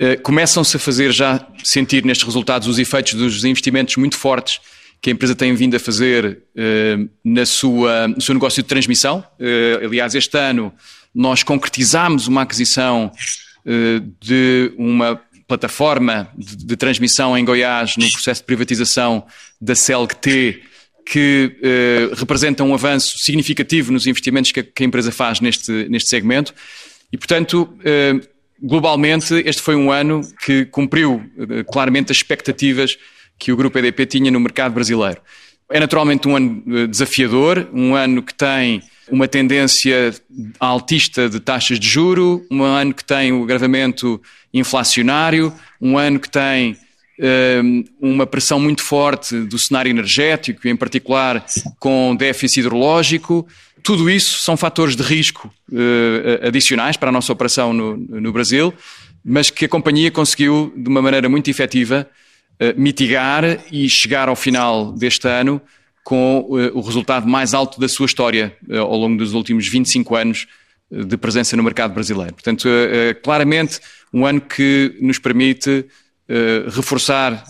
Eh, 0.00 0.16
começam-se 0.16 0.76
a 0.76 0.80
fazer 0.80 1.12
já 1.12 1.46
sentir 1.62 2.04
nestes 2.04 2.26
resultados 2.26 2.66
os 2.66 2.78
efeitos 2.78 3.14
dos 3.14 3.44
investimentos 3.44 3.96
muito 3.96 4.16
fortes 4.16 4.60
que 5.00 5.10
a 5.10 5.12
empresa 5.12 5.34
tem 5.34 5.54
vindo 5.54 5.76
a 5.76 5.78
fazer 5.78 6.42
uh, 6.56 7.10
na 7.22 7.44
sua, 7.44 8.08
no 8.08 8.22
seu 8.22 8.32
negócio 8.32 8.62
de 8.62 8.68
transmissão. 8.68 9.22
Uh, 9.38 9.84
aliás, 9.84 10.14
este 10.14 10.38
ano 10.38 10.72
nós 11.14 11.42
concretizámos 11.42 12.26
uma 12.26 12.42
aquisição 12.42 13.12
de 14.20 14.72
uma 14.76 15.18
plataforma 15.48 16.28
de, 16.36 16.56
de, 16.66 16.76
transmissão 16.76 17.36
em 17.38 17.44
Goiás 17.44 17.96
no 17.96 18.10
processo 18.10 18.42
de 18.42 18.46
privatização 18.46 19.24
da 19.58 19.74
CELG-T, 19.74 20.62
que 21.06 21.56
representa 22.14 22.62
um 22.62 22.74
avanço 22.74 23.18
significativo 23.18 23.90
nos 23.90 24.06
investimentos 24.06 24.52
que 24.52 24.60
a, 24.60 24.62
que 24.62 24.82
a 24.82 24.86
empresa 24.86 25.10
faz 25.10 25.40
neste, 25.40 25.70
neste 25.88 26.10
segmento. 26.10 26.52
E, 27.10 27.16
portanto, 27.16 27.74
globalmente, 28.64 29.34
este 29.44 29.60
foi 29.60 29.76
um 29.76 29.92
ano 29.92 30.22
que 30.44 30.64
cumpriu 30.64 31.22
uh, 31.36 31.64
claramente 31.70 32.10
as 32.10 32.16
expectativas 32.16 32.96
que 33.38 33.52
o 33.52 33.56
Grupo 33.56 33.78
EDP 33.78 34.06
tinha 34.06 34.30
no 34.30 34.40
mercado 34.40 34.72
brasileiro. 34.72 35.20
É 35.70 35.78
naturalmente 35.78 36.26
um 36.26 36.34
ano 36.34 36.62
uh, 36.66 36.88
desafiador, 36.88 37.68
um 37.72 37.94
ano 37.94 38.22
que 38.22 38.32
tem 38.32 38.82
uma 39.10 39.28
tendência 39.28 40.14
altista 40.58 41.28
de 41.28 41.38
taxas 41.38 41.78
de 41.78 41.86
juro, 41.86 42.46
um 42.50 42.62
ano 42.62 42.94
que 42.94 43.04
tem 43.04 43.32
o 43.32 43.42
agravamento 43.42 44.20
inflacionário, 44.52 45.52
um 45.78 45.98
ano 45.98 46.18
que 46.18 46.30
tem 46.30 46.72
uh, 46.72 47.84
uma 48.00 48.26
pressão 48.26 48.58
muito 48.58 48.82
forte 48.82 49.38
do 49.40 49.58
cenário 49.58 49.90
energético, 49.90 50.66
em 50.66 50.76
particular 50.76 51.44
com 51.78 52.16
déficit 52.16 52.60
hidrológico, 52.60 53.46
tudo 53.84 54.08
isso 54.08 54.38
são 54.38 54.56
fatores 54.56 54.96
de 54.96 55.02
risco 55.02 55.52
uh, 55.70 56.48
adicionais 56.48 56.96
para 56.96 57.10
a 57.10 57.12
nossa 57.12 57.30
operação 57.30 57.74
no, 57.74 57.98
no, 57.98 58.32
Brasil, 58.32 58.72
mas 59.22 59.50
que 59.50 59.66
a 59.66 59.68
companhia 59.68 60.10
conseguiu, 60.10 60.72
de 60.74 60.88
uma 60.88 61.02
maneira 61.02 61.28
muito 61.28 61.50
efetiva, 61.50 62.08
uh, 62.54 62.80
mitigar 62.80 63.44
e 63.70 63.86
chegar 63.86 64.30
ao 64.30 64.34
final 64.34 64.90
deste 64.92 65.28
ano 65.28 65.60
com 66.02 66.46
o 66.74 66.82
resultado 66.82 67.26
mais 67.26 67.54
alto 67.54 67.80
da 67.80 67.88
sua 67.88 68.04
história 68.04 68.54
ao 68.70 68.94
longo 68.94 69.16
dos 69.16 69.32
últimos 69.32 69.66
25 69.66 70.14
anos 70.14 70.46
de 70.90 71.16
presença 71.16 71.56
no 71.56 71.62
mercado 71.62 71.94
brasileiro. 71.94 72.34
Portanto, 72.34 72.68
claramente 73.22 73.80
um 74.12 74.26
ano 74.26 74.38
que 74.38 74.94
nos 75.00 75.18
permite 75.18 75.86
reforçar 76.66 77.42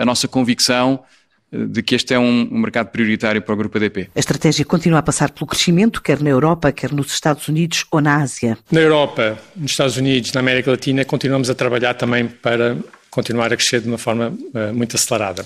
a 0.00 0.02
nossa 0.06 0.26
convicção 0.26 1.04
de 1.52 1.82
que 1.82 1.94
este 1.94 2.14
é 2.14 2.18
um, 2.18 2.48
um 2.50 2.58
mercado 2.58 2.88
prioritário 2.88 3.42
para 3.42 3.52
o 3.52 3.56
Grupo 3.56 3.76
ADP? 3.76 4.10
A 4.14 4.18
estratégia 4.18 4.64
continua 4.64 5.00
a 5.00 5.02
passar 5.02 5.30
pelo 5.30 5.46
crescimento, 5.46 6.00
quer 6.00 6.20
na 6.20 6.30
Europa, 6.30 6.70
quer 6.72 6.92
nos 6.92 7.12
Estados 7.12 7.48
Unidos 7.48 7.84
ou 7.90 8.00
na 8.00 8.16
Ásia. 8.16 8.56
Na 8.70 8.80
Europa, 8.80 9.38
nos 9.56 9.72
Estados 9.72 9.96
Unidos, 9.96 10.32
na 10.32 10.40
América 10.40 10.70
Latina, 10.70 11.04
continuamos 11.04 11.50
a 11.50 11.54
trabalhar 11.54 11.94
também 11.94 12.26
para 12.26 12.76
continuar 13.10 13.52
a 13.52 13.56
crescer 13.56 13.80
de 13.80 13.88
uma 13.88 13.98
forma 13.98 14.28
uh, 14.28 14.74
muito 14.74 14.94
acelerada. 14.96 15.44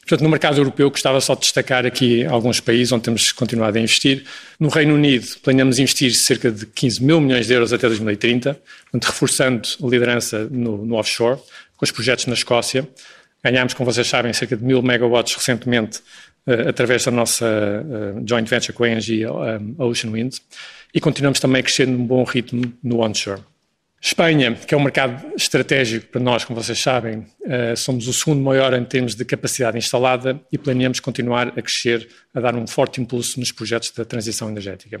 Portanto, 0.00 0.22
no 0.22 0.28
mercado 0.28 0.58
europeu, 0.58 0.90
gostava 0.90 1.18
só 1.18 1.34
de 1.34 1.40
destacar 1.40 1.86
aqui 1.86 2.26
alguns 2.26 2.60
países 2.60 2.92
onde 2.92 3.04
temos 3.04 3.32
continuado 3.32 3.78
a 3.78 3.80
investir. 3.80 4.24
No 4.60 4.68
Reino 4.68 4.94
Unido, 4.94 5.26
planeamos 5.42 5.78
investir 5.78 6.14
cerca 6.14 6.50
de 6.50 6.66
15 6.66 7.02
mil 7.02 7.20
milhões 7.22 7.46
de 7.46 7.54
euros 7.54 7.72
até 7.72 7.88
2030, 7.88 8.60
portanto, 8.82 9.04
reforçando 9.04 9.68
a 9.82 9.86
liderança 9.86 10.46
no, 10.50 10.84
no 10.84 10.96
offshore, 10.96 11.40
com 11.74 11.84
os 11.84 11.90
projetos 11.90 12.26
na 12.26 12.34
Escócia. 12.34 12.86
Ganhámos, 13.44 13.74
como 13.74 13.92
vocês 13.92 14.06
sabem, 14.06 14.32
cerca 14.32 14.56
de 14.56 14.64
mil 14.64 14.82
megawatts 14.82 15.34
recentemente, 15.34 15.98
uh, 16.46 16.68
através 16.68 17.04
da 17.04 17.10
nossa 17.10 17.46
uh, 17.46 18.26
joint 18.26 18.48
venture 18.48 18.72
com 18.72 18.84
a 18.84 18.88
ENGIE 18.88 19.26
um, 19.26 19.74
Ocean 19.78 20.10
Wind, 20.10 20.36
e 20.94 21.00
continuamos 21.00 21.38
também 21.40 21.60
a 21.60 21.62
crescer 21.62 21.86
num 21.86 22.06
bom 22.06 22.24
ritmo 22.24 22.72
no 22.82 23.00
onshore. 23.00 23.42
Espanha, 24.06 24.54
que 24.54 24.74
é 24.74 24.76
um 24.76 24.82
mercado 24.82 25.32
estratégico 25.34 26.08
para 26.08 26.20
nós, 26.20 26.44
como 26.44 26.62
vocês 26.62 26.78
sabem, 26.78 27.26
eh, 27.42 27.74
somos 27.74 28.06
o 28.06 28.12
segundo 28.12 28.42
maior 28.42 28.74
em 28.74 28.84
termos 28.84 29.14
de 29.14 29.24
capacidade 29.24 29.78
instalada 29.78 30.38
e 30.52 30.58
planeamos 30.58 31.00
continuar 31.00 31.48
a 31.48 31.62
crescer, 31.62 32.06
a 32.34 32.38
dar 32.38 32.54
um 32.54 32.66
forte 32.66 33.00
impulso 33.00 33.40
nos 33.40 33.50
projetos 33.50 33.90
da 33.92 34.04
transição 34.04 34.50
energética. 34.50 35.00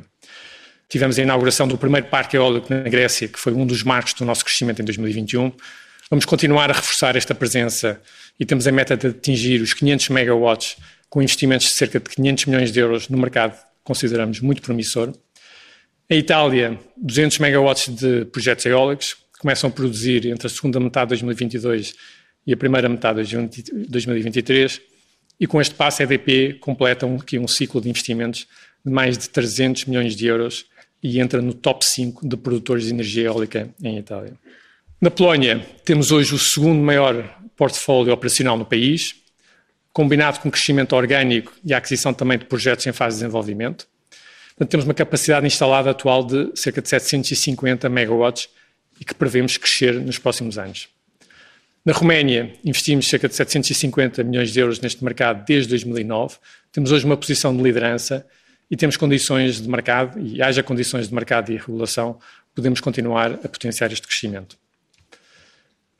Tivemos 0.88 1.18
a 1.18 1.22
inauguração 1.22 1.68
do 1.68 1.76
primeiro 1.76 2.06
parque 2.06 2.34
eólico 2.38 2.72
na 2.72 2.80
Grécia, 2.80 3.28
que 3.28 3.38
foi 3.38 3.52
um 3.52 3.66
dos 3.66 3.82
marcos 3.82 4.14
do 4.14 4.24
nosso 4.24 4.42
crescimento 4.42 4.80
em 4.80 4.84
2021. 4.86 5.52
Vamos 6.14 6.26
continuar 6.26 6.70
a 6.70 6.74
reforçar 6.74 7.16
esta 7.16 7.34
presença 7.34 8.00
e 8.38 8.46
temos 8.46 8.68
a 8.68 8.70
meta 8.70 8.96
de 8.96 9.08
atingir 9.08 9.60
os 9.60 9.74
500 9.74 10.10
megawatts 10.10 10.76
com 11.10 11.20
investimentos 11.20 11.66
de 11.66 11.72
cerca 11.72 11.98
de 11.98 12.08
500 12.08 12.46
milhões 12.46 12.70
de 12.70 12.78
euros 12.78 13.08
no 13.08 13.18
mercado 13.18 13.56
que 13.56 13.66
consideramos 13.82 14.38
muito 14.38 14.62
promissor. 14.62 15.12
Em 16.08 16.20
Itália, 16.20 16.78
200 16.96 17.40
megawatts 17.40 17.88
de 17.96 18.26
projetos 18.26 18.64
eólicos 18.64 19.16
começam 19.40 19.68
a 19.68 19.72
produzir 19.72 20.26
entre 20.26 20.46
a 20.46 20.50
segunda 20.50 20.78
metade 20.78 21.16
de 21.16 21.24
2022 21.24 21.94
e 22.46 22.52
a 22.52 22.56
primeira 22.56 22.88
metade 22.88 23.24
de 23.24 23.72
2023 23.88 24.80
e 25.40 25.48
com 25.48 25.60
este 25.60 25.74
passo 25.74 26.00
a 26.00 26.04
EDP 26.04 26.60
completa 26.60 27.12
aqui 27.12 27.40
um 27.40 27.48
ciclo 27.48 27.80
de 27.80 27.90
investimentos 27.90 28.46
de 28.86 28.92
mais 28.92 29.18
de 29.18 29.28
300 29.30 29.86
milhões 29.86 30.14
de 30.14 30.28
euros 30.28 30.64
e 31.02 31.18
entra 31.18 31.42
no 31.42 31.52
top 31.52 31.84
5 31.84 32.24
de 32.24 32.36
produtores 32.36 32.84
de 32.84 32.90
energia 32.90 33.24
eólica 33.24 33.68
em 33.82 33.98
Itália. 33.98 34.34
Na 35.00 35.10
Polónia, 35.10 35.66
temos 35.84 36.12
hoje 36.12 36.34
o 36.34 36.38
segundo 36.38 36.80
maior 36.80 37.22
portfólio 37.56 38.12
operacional 38.12 38.56
no 38.56 38.64
país, 38.64 39.16
combinado 39.92 40.40
com 40.40 40.50
crescimento 40.50 40.94
orgânico 40.94 41.52
e 41.64 41.74
a 41.74 41.78
aquisição 41.78 42.14
também 42.14 42.38
de 42.38 42.46
projetos 42.46 42.86
em 42.86 42.92
fase 42.92 43.16
de 43.16 43.22
desenvolvimento. 43.22 43.86
Portanto, 44.48 44.70
temos 44.70 44.84
uma 44.84 44.94
capacidade 44.94 45.46
instalada 45.46 45.90
atual 45.90 46.24
de 46.24 46.50
cerca 46.54 46.80
de 46.80 46.88
750 46.88 47.88
megawatts 47.88 48.48
e 49.00 49.04
que 49.04 49.14
prevemos 49.14 49.56
crescer 49.56 49.94
nos 49.94 50.18
próximos 50.18 50.58
anos. 50.58 50.88
Na 51.84 51.92
Roménia, 51.92 52.54
investimos 52.64 53.06
cerca 53.06 53.28
de 53.28 53.34
750 53.34 54.24
milhões 54.24 54.52
de 54.52 54.60
euros 54.60 54.80
neste 54.80 55.04
mercado 55.04 55.44
desde 55.44 55.68
2009. 55.68 56.36
Temos 56.72 56.92
hoje 56.92 57.04
uma 57.04 57.16
posição 57.16 57.54
de 57.54 57.62
liderança 57.62 58.26
e 58.70 58.76
temos 58.76 58.96
condições 58.96 59.60
de 59.60 59.68
mercado, 59.68 60.18
e 60.18 60.40
haja 60.40 60.62
condições 60.62 61.08
de 61.08 61.14
mercado 61.14 61.52
e 61.52 61.56
regulação, 61.56 62.18
podemos 62.54 62.80
continuar 62.80 63.32
a 63.32 63.48
potenciar 63.48 63.92
este 63.92 64.06
crescimento. 64.06 64.56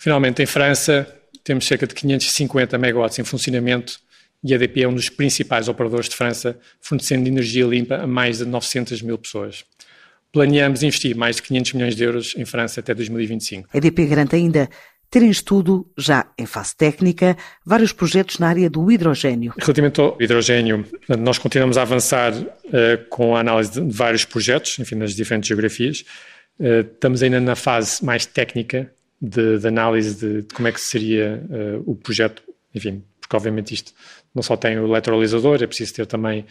Finalmente, 0.05 0.43
em 0.43 0.47
França, 0.47 1.09
temos 1.43 1.67
cerca 1.67 1.87
de 1.87 1.95
550 1.95 2.77
megawatts 2.77 3.19
em 3.19 3.25
funcionamento 3.25 3.99
e 4.45 4.53
a 4.53 4.57
EDP 4.57 4.83
é 4.83 4.87
um 4.87 4.93
dos 4.93 5.09
principais 5.09 5.67
operadores 5.67 6.11
de 6.11 6.15
França, 6.15 6.59
fornecendo 6.79 7.27
energia 7.27 7.65
limpa 7.65 7.95
a 7.95 8.07
mais 8.07 8.37
de 8.37 8.45
900 8.45 9.01
mil 9.01 9.17
pessoas. 9.17 9.64
Planeamos 10.31 10.83
investir 10.83 11.17
mais 11.17 11.37
de 11.37 11.43
500 11.45 11.73
milhões 11.73 11.97
de 11.97 12.05
euros 12.05 12.35
em 12.37 12.45
França 12.45 12.81
até 12.81 12.93
2025. 12.93 13.71
A 13.73 13.79
EDP 13.79 14.05
garante 14.05 14.37
ainda 14.37 14.69
ter 15.11 15.23
em 15.23 15.31
estudo, 15.31 15.90
já 15.97 16.27
em 16.38 16.45
fase 16.45 16.77
técnica, 16.77 17.35
vários 17.64 17.95
projetos 17.95 18.38
na 18.38 18.49
área 18.49 18.69
do 18.69 18.93
hidrogênio. 18.93 19.55
Relativamente 19.57 20.03
ao 20.03 20.19
hidrogênio, 20.21 20.85
nós 21.19 21.38
continuamos 21.38 21.79
a 21.79 21.83
avançar 21.83 22.35
uh, 22.35 22.47
com 23.09 23.35
a 23.35 23.40
análise 23.40 23.81
de 23.81 23.90
vários 23.90 24.27
projetos, 24.27 24.79
enfim, 24.79 24.97
nas 24.97 25.14
diferentes 25.14 25.49
geografias. 25.49 26.05
Uh, 26.61 26.81
estamos 26.81 27.23
ainda 27.23 27.40
na 27.40 27.57
fase 27.57 28.05
mais 28.05 28.27
técnica 28.27 28.93
de, 29.20 29.59
de 29.59 29.66
análise 29.66 30.14
de, 30.14 30.42
de, 30.42 30.55
como 30.55 30.68
é 30.68 30.72
que 30.72 30.81
seria 30.81 31.42
uh, 31.48 31.90
o 31.90 31.94
projeto, 31.94 32.42
enfim, 32.74 33.03
porque 33.20 33.37
obviamente 33.37 33.72
isto 33.72 33.92
não 34.35 34.42
só 34.42 34.57
tem 34.57 34.79
o 34.79 34.87
eletrolisador, 34.87 35.62
é 35.62 35.66
preciso 35.66 35.94
ter 35.94 36.07
também 36.07 36.44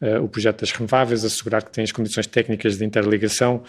uh, 0.00 0.22
o 0.22 0.28
projeto 0.28 0.60
das 0.60 0.70
renováveis, 0.72 1.24
assegurar 1.24 1.62
que 1.62 1.70
tem 1.70 1.84
as 1.84 1.92
condições 1.92 2.26
técnicas 2.26 2.78
de 2.78 2.84
interligação, 2.84 3.62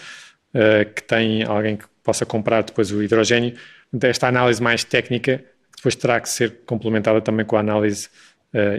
uh, 0.53 0.93
que 0.93 1.03
tem 1.03 1.43
alguém 1.43 1.77
que 1.77 1.85
possa 2.03 2.25
comprar 2.25 2.63
depois 2.63 2.91
o 2.91 3.01
hidrogênio. 3.01 3.55
Esta 4.01 4.27
análise 4.27 4.61
mais 4.61 4.83
técnica 4.83 5.43
depois 5.75 5.95
terá 5.95 6.19
que 6.19 6.29
ser 6.29 6.59
complementada 6.65 7.19
também 7.21 7.45
com 7.45 7.57
a 7.57 7.59
análise 7.59 8.09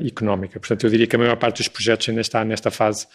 económica. 0.07 0.61
Portanto, 0.61 0.85
eu 0.85 0.91
diria 0.91 1.07
que 1.07 1.17
a 1.17 1.19
maior 1.19 1.37
parte 1.37 1.57
dos 1.57 1.67
projetos 1.67 2.07
ainda 2.07 2.21
está 2.21 2.45
nesta 2.45 2.71
fase 2.71 3.07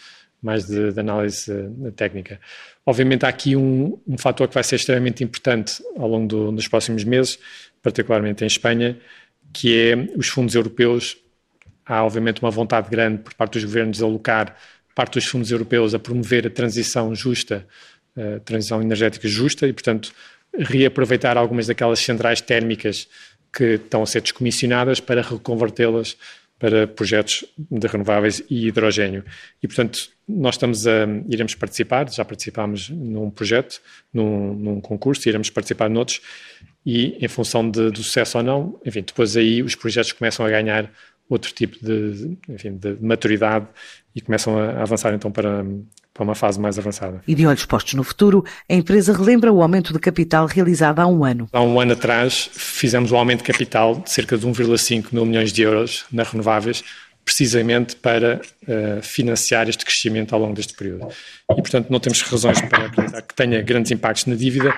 mais 0.42 0.66
de, 0.66 0.92
de 0.92 1.00
análise 1.00 1.52
técnica. 1.96 2.40
Obviamente, 2.86 3.24
há 3.24 3.28
aqui 3.28 3.56
um, 3.56 3.98
um, 4.06 4.16
fator 4.16 4.48
que 4.48 4.54
vai 4.54 4.64
ser 4.64 4.76
extremamente 4.76 5.22
importante 5.22 5.82
ao 5.96 6.08
longo 6.08 6.26
do, 6.26 6.52
dos 6.52 6.68
próximos 6.68 7.04
meses, 7.04 7.38
particularmente 7.82 8.44
em 8.44 8.46
Espanha, 8.46 8.98
que 9.52 9.76
é 9.76 9.96
os 10.16 10.28
fundos 10.28 10.54
europeus 10.54 11.16
há 11.84 12.04
obviamente 12.04 12.42
uma 12.42 12.50
vontade 12.50 12.90
grande 12.90 13.22
por 13.22 13.34
parte 13.34 13.54
dos 13.54 13.64
governos 13.64 13.96
de 13.96 14.04
alocar 14.04 14.54
parte 14.94 15.14
dos 15.14 15.26
fundos 15.26 15.50
europeus 15.50 15.94
a 15.94 15.98
promover 15.98 16.46
a 16.46 16.50
transição 16.50 17.14
justa, 17.14 17.64
a 18.16 18.40
transição 18.40 18.82
energética 18.82 19.28
justa 19.28 19.66
e, 19.66 19.72
portanto, 19.72 20.12
reaproveitar 20.58 21.36
algumas 21.36 21.68
daquelas 21.68 22.00
centrais 22.00 22.40
térmicas 22.40 23.08
que 23.52 23.74
estão 23.74 24.02
a 24.02 24.06
ser 24.06 24.20
descomissionadas 24.22 24.98
para 24.98 25.22
reconvertê-las 25.22 26.16
para 26.58 26.86
projetos 26.86 27.44
de 27.56 27.86
renováveis 27.86 28.42
e 28.50 28.66
hidrogênio. 28.66 29.24
E, 29.62 29.68
portanto, 29.68 30.10
nós 30.26 30.56
estamos 30.56 30.86
a, 30.86 31.06
iremos 31.28 31.54
participar, 31.54 32.10
já 32.10 32.24
participámos 32.24 32.90
num 32.90 33.30
projeto, 33.30 33.80
num, 34.12 34.54
num 34.54 34.80
concurso, 34.80 35.28
iremos 35.28 35.50
participar 35.50 35.88
noutros, 35.88 36.20
e 36.84 37.16
em 37.24 37.28
função 37.28 37.70
de, 37.70 37.90
do 37.90 38.02
sucesso 38.02 38.38
ou 38.38 38.44
não, 38.44 38.80
enfim, 38.84 39.02
depois 39.02 39.36
aí 39.36 39.62
os 39.62 39.74
projetos 39.74 40.12
começam 40.12 40.44
a 40.44 40.50
ganhar 40.50 40.90
outro 41.28 41.52
tipo 41.52 41.76
de, 41.84 42.36
enfim, 42.48 42.76
de 42.76 42.96
maturidade 43.00 43.66
e 44.14 44.20
começam 44.20 44.58
a 44.58 44.82
avançar 44.82 45.12
então 45.12 45.30
para, 45.30 45.64
para 46.18 46.24
uma 46.24 46.34
fase 46.34 46.58
mais 46.58 46.76
avançada. 46.76 47.22
E 47.28 47.34
de 47.34 47.46
olhos 47.46 47.64
postos 47.64 47.94
no 47.94 48.02
futuro, 48.02 48.44
a 48.68 48.74
empresa 48.74 49.16
relembra 49.16 49.52
o 49.52 49.62
aumento 49.62 49.92
de 49.92 50.00
capital 50.00 50.46
realizado 50.46 50.98
há 50.98 51.06
um 51.06 51.24
ano. 51.24 51.48
Há 51.52 51.62
um 51.62 51.80
ano 51.80 51.92
atrás 51.92 52.50
fizemos 52.52 53.12
um 53.12 53.16
aumento 53.16 53.38
de 53.38 53.44
capital 53.44 53.94
de 53.94 54.10
cerca 54.10 54.36
de 54.36 54.44
1,5 54.44 55.06
mil 55.12 55.24
milhões 55.24 55.52
de 55.52 55.62
euros 55.62 56.04
na 56.10 56.24
renováveis, 56.24 56.82
precisamente 57.24 57.94
para 57.94 58.40
uh, 58.40 59.02
financiar 59.02 59.68
este 59.68 59.84
crescimento 59.84 60.34
ao 60.34 60.40
longo 60.40 60.54
deste 60.54 60.74
período. 60.74 61.06
E, 61.52 61.54
portanto, 61.54 61.88
não 61.88 62.00
temos 62.00 62.20
razões 62.22 62.60
para 62.62 62.86
acreditar 62.86 63.22
que 63.22 63.34
tenha 63.34 63.62
grandes 63.62 63.92
impactos 63.92 64.26
na 64.26 64.34
dívida, 64.34 64.74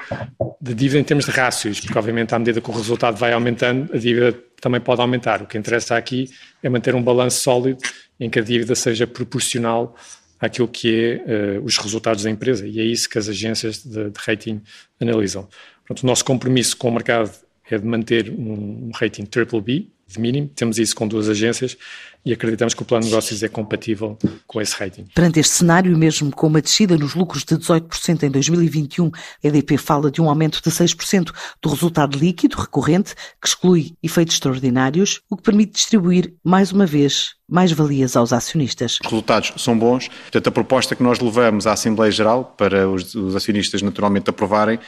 de 0.61 0.75
dívida 0.75 0.99
em 1.01 1.05
termos 1.05 1.25
de 1.25 1.31
rácios, 1.31 1.81
porque, 1.81 1.97
obviamente, 1.97 2.35
à 2.35 2.39
medida 2.39 2.61
que 2.61 2.69
o 2.69 2.75
resultado 2.75 3.17
vai 3.17 3.33
aumentando, 3.33 3.91
a 3.95 3.97
dívida 3.97 4.37
também 4.61 4.81
pode 4.81 5.01
aumentar. 5.01 5.41
O 5.41 5.47
que 5.47 5.57
interessa 5.57 5.97
aqui 5.97 6.29
é 6.63 6.69
manter 6.69 6.95
um 6.95 7.03
balanço 7.03 7.41
sólido 7.41 7.79
em 8.19 8.29
que 8.29 8.39
a 8.39 8.43
dívida 8.43 8.75
seja 8.75 9.07
proporcional 9.07 9.97
àquilo 10.41 10.67
que 10.67 11.21
é 11.27 11.59
uh, 11.59 11.65
os 11.65 11.77
resultados 11.77 12.25
da 12.25 12.31
empresa. 12.31 12.67
E 12.67 12.81
é 12.81 12.85
isso 12.85 13.09
que 13.09 13.19
as 13.19 13.29
agências 13.29 13.85
de, 13.85 14.11
de 14.11 14.19
rating 14.19 14.61
analisam. 15.01 15.49
Portanto, 15.87 16.05
o 16.05 16.07
nosso 16.07 16.25
compromisso 16.25 16.77
com 16.77 16.89
o 16.89 16.93
mercado 16.93 17.31
é 17.71 17.79
de 17.79 17.87
manter 17.87 18.31
um, 18.31 18.89
um 18.89 18.91
rating 18.95 19.25
triple 19.25 19.61
B, 19.61 19.87
de 20.07 20.21
mínimo. 20.21 20.49
Temos 20.49 20.79
isso 20.79 20.95
com 20.95 21.07
duas 21.07 21.29
agências 21.29 21.77
e 22.25 22.33
acreditamos 22.33 22.75
que 22.75 22.83
o 22.83 22.85
plano 22.85 23.05
de 23.05 23.11
negócios 23.11 23.43
é 23.43 23.49
compatível 23.49 24.19
com 24.47 24.61
esse 24.61 24.75
rating. 24.75 25.07
Perante 25.15 25.41
este 25.41 25.55
cenário, 25.55 25.97
mesmo 25.97 26.31
com 26.31 26.47
uma 26.47 26.61
descida 26.61 26.97
nos 26.97 27.15
lucros 27.15 27.45
de 27.45 27.57
18% 27.57 28.23
em 28.23 28.31
2021, 28.31 29.07
a 29.07 29.47
EDP 29.47 29.77
fala 29.79 30.11
de 30.11 30.21
um 30.21 30.29
aumento 30.29 30.61
de 30.63 30.71
6% 30.71 31.33
do 31.63 31.69
resultado 31.71 32.19
líquido 32.19 32.57
recorrente, 32.59 33.15
que 33.41 33.49
exclui 33.49 33.95
efeitos 34.03 34.35
extraordinários, 34.35 35.21
o 35.31 35.37
que 35.37 35.43
permite 35.43 35.73
distribuir, 35.73 36.35
mais 36.45 36.73
uma 36.73 36.87
vez, 36.87 37.35
mais 37.51 37.73
valias 37.73 38.15
aos 38.17 38.33
acionistas. 38.33 38.99
Os 39.05 39.11
resultados 39.11 39.53
são 39.57 39.77
bons, 39.77 40.09
portanto, 40.09 40.47
a 40.47 40.53
proposta 40.53 40.95
que 40.95 41.03
nós 41.03 41.19
levamos 41.19 41.67
à 41.67 41.73
Assembleia 41.73 42.13
Geral 42.13 42.55
para 42.57 42.89
os, 42.89 43.15
os 43.15 43.35
acionistas 43.35 43.83
naturalmente 43.83 44.31
aprovarem 44.31 44.79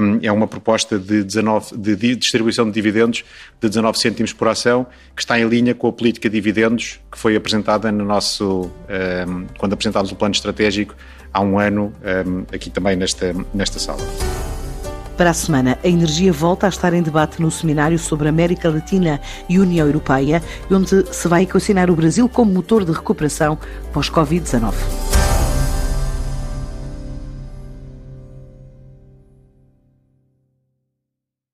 um, 0.00 0.18
é 0.22 0.30
uma 0.30 0.46
proposta 0.46 0.98
de, 0.98 1.24
19, 1.24 1.76
de 1.76 2.16
distribuição 2.16 2.66
de 2.66 2.72
dividendos 2.72 3.24
de 3.60 3.68
19 3.68 3.98
cêntimos 3.98 4.32
por 4.32 4.48
ação, 4.48 4.86
que 5.14 5.22
está 5.22 5.38
em 5.38 5.46
linha 5.46 5.74
com 5.74 5.88
a 5.88 5.92
política 5.92 6.30
de 6.30 6.36
que 6.76 7.18
foi 7.18 7.36
apresentada 7.36 7.90
no 7.90 8.04
nosso, 8.04 8.70
um, 9.28 9.46
quando 9.58 9.72
apresentámos 9.72 10.12
o 10.12 10.16
plano 10.16 10.34
estratégico 10.34 10.94
há 11.32 11.40
um 11.40 11.58
ano, 11.58 11.92
um, 12.26 12.44
aqui 12.54 12.70
também 12.70 12.96
nesta, 12.96 13.34
nesta 13.52 13.78
sala. 13.78 14.00
Para 15.16 15.30
a 15.30 15.34
semana, 15.34 15.78
a 15.84 15.88
energia 15.88 16.32
volta 16.32 16.66
a 16.66 16.68
estar 16.68 16.92
em 16.92 17.00
debate 17.00 17.40
no 17.40 17.50
seminário 17.50 17.98
sobre 17.98 18.28
América 18.28 18.68
Latina 18.68 19.20
e 19.48 19.60
União 19.60 19.86
Europeia, 19.86 20.42
onde 20.70 21.06
se 21.14 21.28
vai 21.28 21.44
equacionar 21.44 21.88
o 21.90 21.94
Brasil 21.94 22.28
como 22.28 22.52
motor 22.52 22.84
de 22.84 22.92
recuperação 22.92 23.56
pós-Covid-19. 23.92 25.13